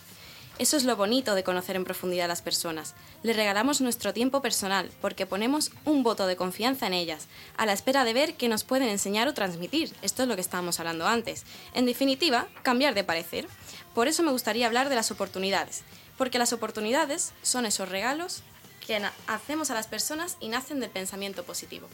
[0.58, 2.96] Eso es lo bonito de conocer en profundidad a las personas.
[3.22, 7.72] Le regalamos nuestro tiempo personal porque ponemos un voto de confianza en ellas, a la
[7.72, 9.94] espera de ver qué nos pueden enseñar o transmitir.
[10.02, 11.44] Esto es lo que estábamos hablando antes.
[11.74, 13.46] En definitiva, cambiar de parecer.
[13.94, 15.82] Por eso me gustaría hablar de las oportunidades,
[16.16, 18.42] porque las oportunidades son esos regalos
[18.84, 21.86] que hacemos a las personas y nacen del pensamiento positivo.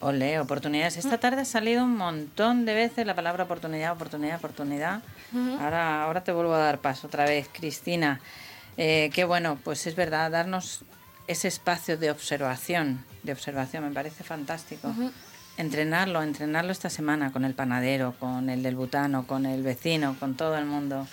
[0.00, 0.98] Ole, oportunidades.
[0.98, 5.02] Esta tarde ha salido un montón de veces la palabra oportunidad, oportunidad, oportunidad.
[5.60, 8.20] Ahora, ahora te vuelvo a dar paso otra vez, Cristina.
[8.76, 10.80] Eh, qué bueno, pues es verdad, darnos
[11.26, 14.94] ese espacio de observación, de observación, me parece fantástico.
[15.56, 20.36] Entrenarlo, entrenarlo esta semana con el panadero, con el del butano, con el vecino, con
[20.36, 21.06] todo el mundo.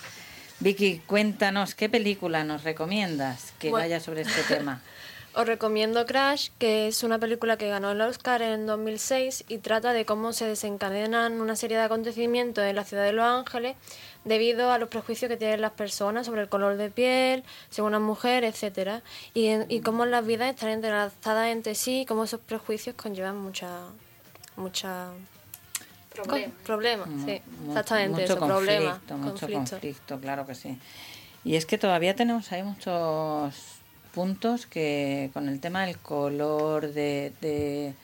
[0.60, 4.80] Vicky, cuéntanos, ¿qué película nos recomiendas que vaya sobre este tema?
[5.36, 9.92] Os recomiendo Crash, que es una película que ganó el Oscar en 2006 y trata
[9.92, 13.74] de cómo se desencadenan una serie de acontecimientos en la ciudad de Los Ángeles
[14.24, 17.98] debido a los prejuicios que tienen las personas sobre el color de piel, según una
[17.98, 19.02] mujer, etcétera,
[19.34, 23.80] y, y cómo las vidas están entrelazadas entre sí y cómo esos prejuicios conllevan mucha
[24.54, 25.08] mucha
[26.64, 30.78] problemas, sí, exactamente, mucho eso, conflicto, problema, mucho conflicto, claro que sí.
[31.42, 33.52] Y es que todavía tenemos ahí muchos
[34.14, 37.94] puntos que con el tema del color, de, de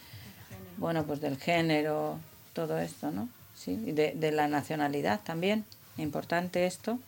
[0.76, 2.18] bueno, pues del género,
[2.52, 3.28] todo esto, ¿no?
[3.54, 5.64] Sí, y de, de la nacionalidad también,
[5.98, 6.98] importante esto.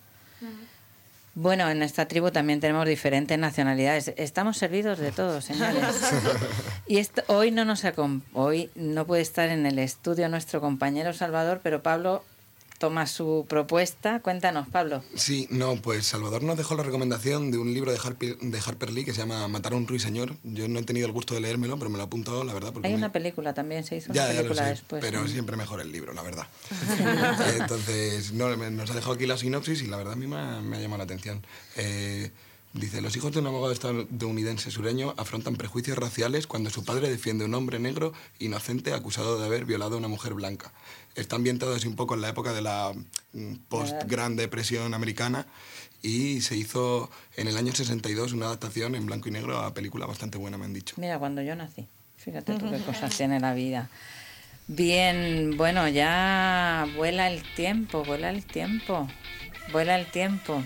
[1.35, 4.13] Bueno, en esta tribu también tenemos diferentes nacionalidades.
[4.17, 5.83] Estamos servidos de todo, señores.
[6.87, 7.83] y esto, hoy no nos
[8.35, 12.23] hoy no puede estar en el estudio nuestro compañero Salvador, pero Pablo
[12.83, 14.19] toma su propuesta.
[14.23, 15.05] Cuéntanos, Pablo.
[15.15, 18.91] Sí, no, pues Salvador nos dejó la recomendación de un libro de Harper, de Harper
[18.91, 20.35] Lee que se llama Matar a un ruiseñor.
[20.43, 22.73] Yo no he tenido el gusto de leérmelo, pero me lo he apuntado, la verdad.
[22.73, 25.01] Porque Hay me- una película también, se hizo Ya, una ya lo película sé, después.
[25.01, 25.33] pero ¿sí?
[25.35, 26.49] siempre mejor el libro, la verdad.
[27.61, 30.61] Entonces, no, nos ha dejado aquí la sinopsis y la verdad a mí me ha,
[30.61, 31.41] me ha llamado la atención.
[31.77, 32.31] Eh,
[32.73, 37.45] dice, los hijos de un abogado estadounidense sureño afrontan prejuicios raciales cuando su padre defiende
[37.45, 40.73] a un hombre negro inocente acusado de haber violado a una mujer blanca.
[41.15, 42.93] Está ambientado así un poco en la época de la
[43.33, 45.47] mm, post-Gran Depresión americana
[46.03, 50.07] y se hizo en el año 62 una adaptación en blanco y negro a película
[50.07, 50.95] bastante buena, me han dicho.
[50.99, 51.87] Mira, cuando yo nací.
[52.17, 53.89] Fíjate tú qué cosas tiene la vida.
[54.69, 59.09] Bien, bueno, ya vuela el tiempo, vuela el tiempo,
[59.73, 60.63] vuela el tiempo.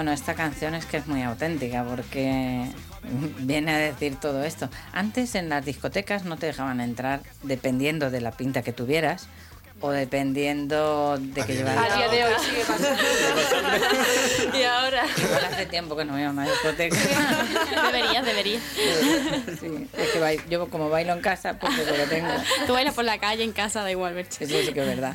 [0.00, 2.64] Bueno, esta canción es que es muy auténtica porque
[3.40, 4.70] viene a decir todo esto.
[4.94, 9.28] Antes en las discotecas no te dejaban entrar dependiendo de la pinta que tuvieras
[9.82, 11.92] o dependiendo de que llevaras.
[11.92, 14.56] A día de hoy sigue pasando.
[14.58, 15.04] y ahora.
[15.22, 16.96] Igual hace tiempo que no voy a una discoteca.
[17.92, 18.62] Deberías, deberías.
[19.60, 22.28] Sí, es que yo como bailo en casa, pues eso lo tengo.
[22.66, 24.44] Tú bailas por la calle, en casa, da igual, Berche.
[24.44, 25.14] Eso sí que es verdad.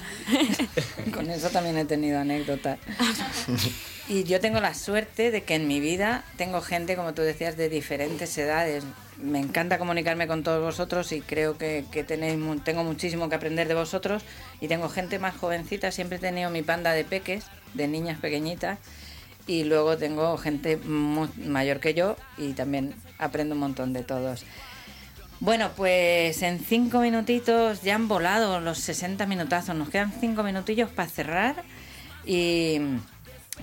[1.11, 2.77] Con eso también he tenido anécdotas.
[4.07, 7.57] Y yo tengo la suerte de que en mi vida tengo gente, como tú decías,
[7.57, 8.83] de diferentes edades.
[9.17, 13.67] Me encanta comunicarme con todos vosotros y creo que, que tenéis, tengo muchísimo que aprender
[13.67, 14.23] de vosotros.
[14.61, 18.77] Y tengo gente más jovencita, siempre he tenido mi panda de peques, de niñas pequeñitas.
[19.47, 24.45] Y luego tengo gente mayor que yo y también aprendo un montón de todos.
[25.39, 29.75] Bueno, pues en cinco minutitos ya han volado los 60 minutazos.
[29.75, 31.63] Nos quedan cinco minutillos para cerrar.
[32.25, 32.79] Y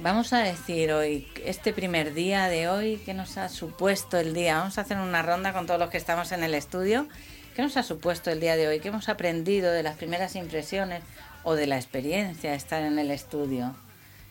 [0.01, 4.59] vamos a decir hoy, este primer día de hoy, ¿qué nos ha supuesto el día?
[4.59, 7.07] Vamos a hacer una ronda con todos los que estamos en el estudio.
[7.55, 8.81] ¿Qué nos ha supuesto el día de hoy?
[8.81, 11.03] ¿Qué hemos aprendido de las primeras impresiones
[11.45, 13.75] o de la experiencia de estar en el estudio?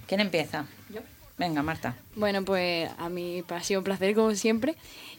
[0.07, 0.66] ¿Quién empieza?
[0.89, 1.01] Yo.
[1.38, 1.95] Venga, Marta.
[2.16, 4.76] Bueno, pues a mí ha sido un placer como siempre.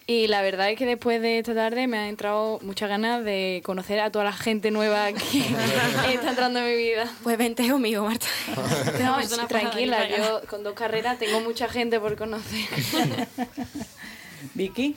[0.06, 3.62] Y la verdad es que después de esta tarde me han entrado muchas ganas de
[3.64, 5.38] conocer a toda la gente nueva que
[6.14, 7.08] está entrando en mi vida.
[7.22, 8.26] Pues vente conmigo, Marta.
[9.00, 12.66] No, tranquila, yo con dos carreras tengo mucha gente por conocer.
[14.54, 14.96] Vicky.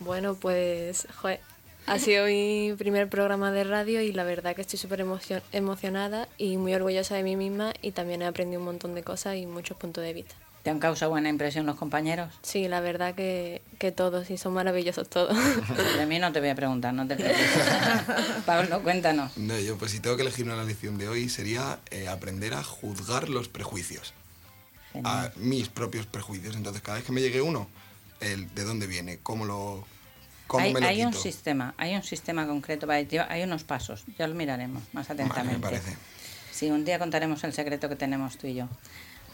[0.00, 1.40] Bueno, pues, joder,
[1.86, 6.28] ha sido mi primer programa de radio y la verdad que estoy súper emocion- emocionada
[6.36, 9.46] y muy orgullosa de mí misma y también he aprendido un montón de cosas y
[9.46, 10.34] muchos puntos de vista.
[10.64, 12.32] ¿Te han causado buena impresión los compañeros?
[12.40, 15.36] Sí, la verdad que, que todos, y son maravillosos todos.
[15.98, 17.46] De mí no te voy a preguntar, no te preocupes.
[18.46, 19.36] Pablo, cuéntanos.
[19.36, 22.64] No, yo pues si tengo que elegir una lección de hoy sería eh, aprender a
[22.64, 24.14] juzgar los prejuicios.
[25.04, 26.56] A mis propios prejuicios.
[26.56, 27.68] Entonces cada vez que me llegue uno,
[28.20, 29.86] el de dónde viene, cómo lo
[30.46, 33.64] cómo hay me lo hay un sistema, hay un sistema concreto, para ello, hay unos
[33.64, 35.60] pasos, ya lo miraremos más atentamente.
[35.60, 35.94] parece.
[36.52, 38.68] Sí, un día contaremos el secreto que tenemos tú y yo.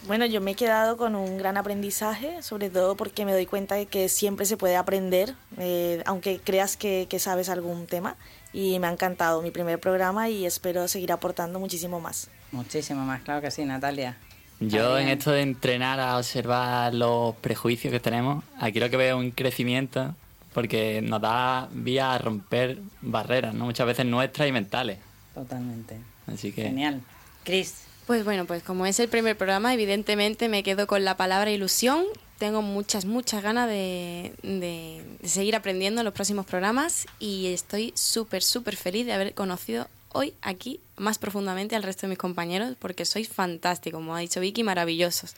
[0.07, 3.75] Bueno, yo me he quedado con un gran aprendizaje, sobre todo porque me doy cuenta
[3.75, 8.17] de que siempre se puede aprender, eh, aunque creas que, que sabes algún tema.
[8.53, 12.29] Y me ha encantado mi primer programa y espero seguir aportando muchísimo más.
[12.51, 14.17] Muchísimo más, claro que sí, Natalia.
[14.59, 19.19] Yo en esto de entrenar a observar los prejuicios que tenemos, aquí lo que veo
[19.19, 20.15] es un crecimiento
[20.53, 23.67] porque nos da vía a romper barreras, ¿no?
[23.67, 24.99] Muchas veces nuestras y mentales.
[25.35, 25.99] Totalmente.
[26.27, 26.65] Así que...
[26.65, 27.01] Genial.
[27.45, 27.90] Cris.
[28.07, 32.05] Pues bueno, pues como es el primer programa, evidentemente me quedo con la palabra ilusión.
[32.39, 37.93] Tengo muchas, muchas ganas de, de- de seguir aprendiendo en los próximos programas y estoy
[37.95, 42.75] súper, súper feliz de haber conocido hoy aquí más profundamente al resto de mis compañeros
[42.81, 45.35] porque sois fantásticos, como ha dicho Vicky, maravillosos.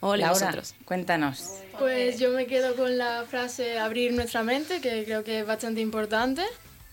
[0.00, 0.74] Hola Laura, vosotros.
[0.84, 1.44] cuéntanos.
[1.80, 5.80] Pues yo me quedo con la frase abrir nuestra mente, que creo que es bastante
[5.80, 6.42] importante.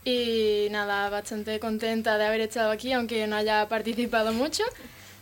[0.03, 4.63] Y nada, bastante contenta de haber estado aquí, aunque no haya participado mucho.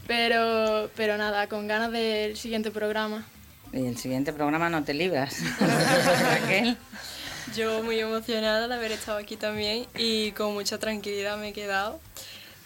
[0.10, 3.28] Pero, pero nada, con ganas del siguiente programa.
[3.72, 5.38] Y el siguiente programa no te libras.
[5.60, 6.76] Raquel.
[7.56, 12.00] Yo muy emocionada de haber estado aquí también y con mucha tranquilidad me he quedado.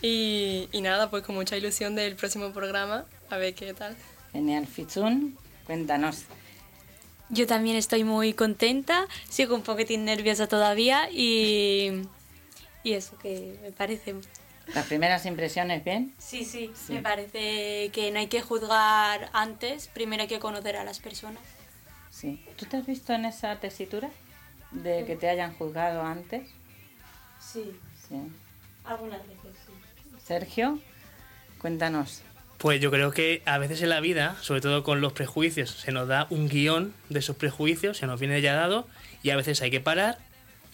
[0.01, 3.93] Y, y nada, pues con mucha ilusión del próximo programa, a ver qué tal.
[4.31, 4.65] Genial.
[4.65, 6.23] Fitzun, cuéntanos.
[7.27, 12.03] Yo también estoy muy contenta, sigo un poquitín nerviosa todavía y,
[12.85, 14.15] y eso que me parece...
[14.73, 16.13] Las primeras impresiones, ¿bien?
[16.17, 16.93] Sí, sí, Sí.
[16.93, 21.41] me parece que no hay que juzgar antes, primero hay que conocer a las personas.
[22.09, 22.43] Sí.
[22.57, 24.09] ¿Tú te has visto en esa tesitura?
[24.71, 26.47] De que te hayan juzgado antes.
[27.39, 28.15] Sí, Sí.
[28.85, 29.73] algunas veces sí.
[30.25, 30.79] Sergio,
[31.59, 32.21] cuéntanos.
[32.57, 35.91] Pues yo creo que a veces en la vida, sobre todo con los prejuicios, se
[35.91, 38.87] nos da un guion de esos prejuicios, se nos viene ya dado,
[39.21, 40.17] y a veces hay que parar,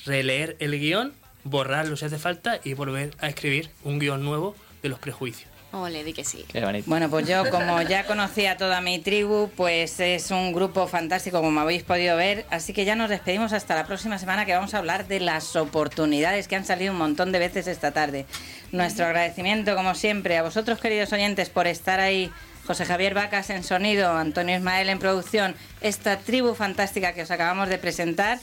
[0.05, 1.13] releer el guion,
[1.43, 5.49] borrarlo si hace falta y volver a escribir un guion nuevo de los prejuicios.
[5.71, 6.45] Ole, di que sí.
[6.51, 6.89] Qué bonito.
[6.89, 11.41] Bueno, pues yo como ya conocía a toda mi tribu, pues es un grupo fantástico
[11.41, 14.73] como habéis podido ver, así que ya nos despedimos hasta la próxima semana que vamos
[14.73, 18.25] a hablar de las oportunidades que han salido un montón de veces esta tarde.
[18.71, 22.31] Nuestro agradecimiento como siempre a vosotros queridos oyentes por estar ahí.
[22.65, 27.67] José Javier Vacas en sonido, Antonio Ismael en producción, esta tribu fantástica que os acabamos
[27.67, 28.39] de presentar.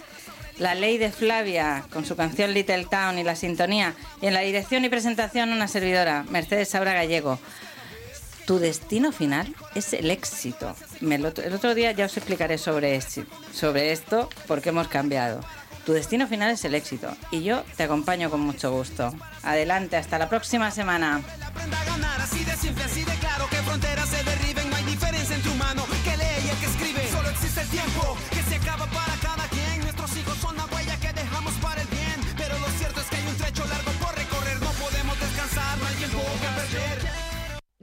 [0.59, 3.95] La Ley de Flavia, con su canción Little Town y la sintonía.
[4.23, 7.39] Y en la dirección y presentación una servidora, Mercedes Sabra Gallego.
[8.47, 10.75] Tu destino final es el éxito.
[11.01, 13.01] El otro día ya os explicaré sobre,
[13.53, 15.41] sobre esto, porque hemos cambiado.
[15.85, 17.15] Tu destino final es el éxito.
[17.31, 19.13] Y yo te acompaño con mucho gusto.
[19.43, 21.23] Adelante, hasta la próxima semana.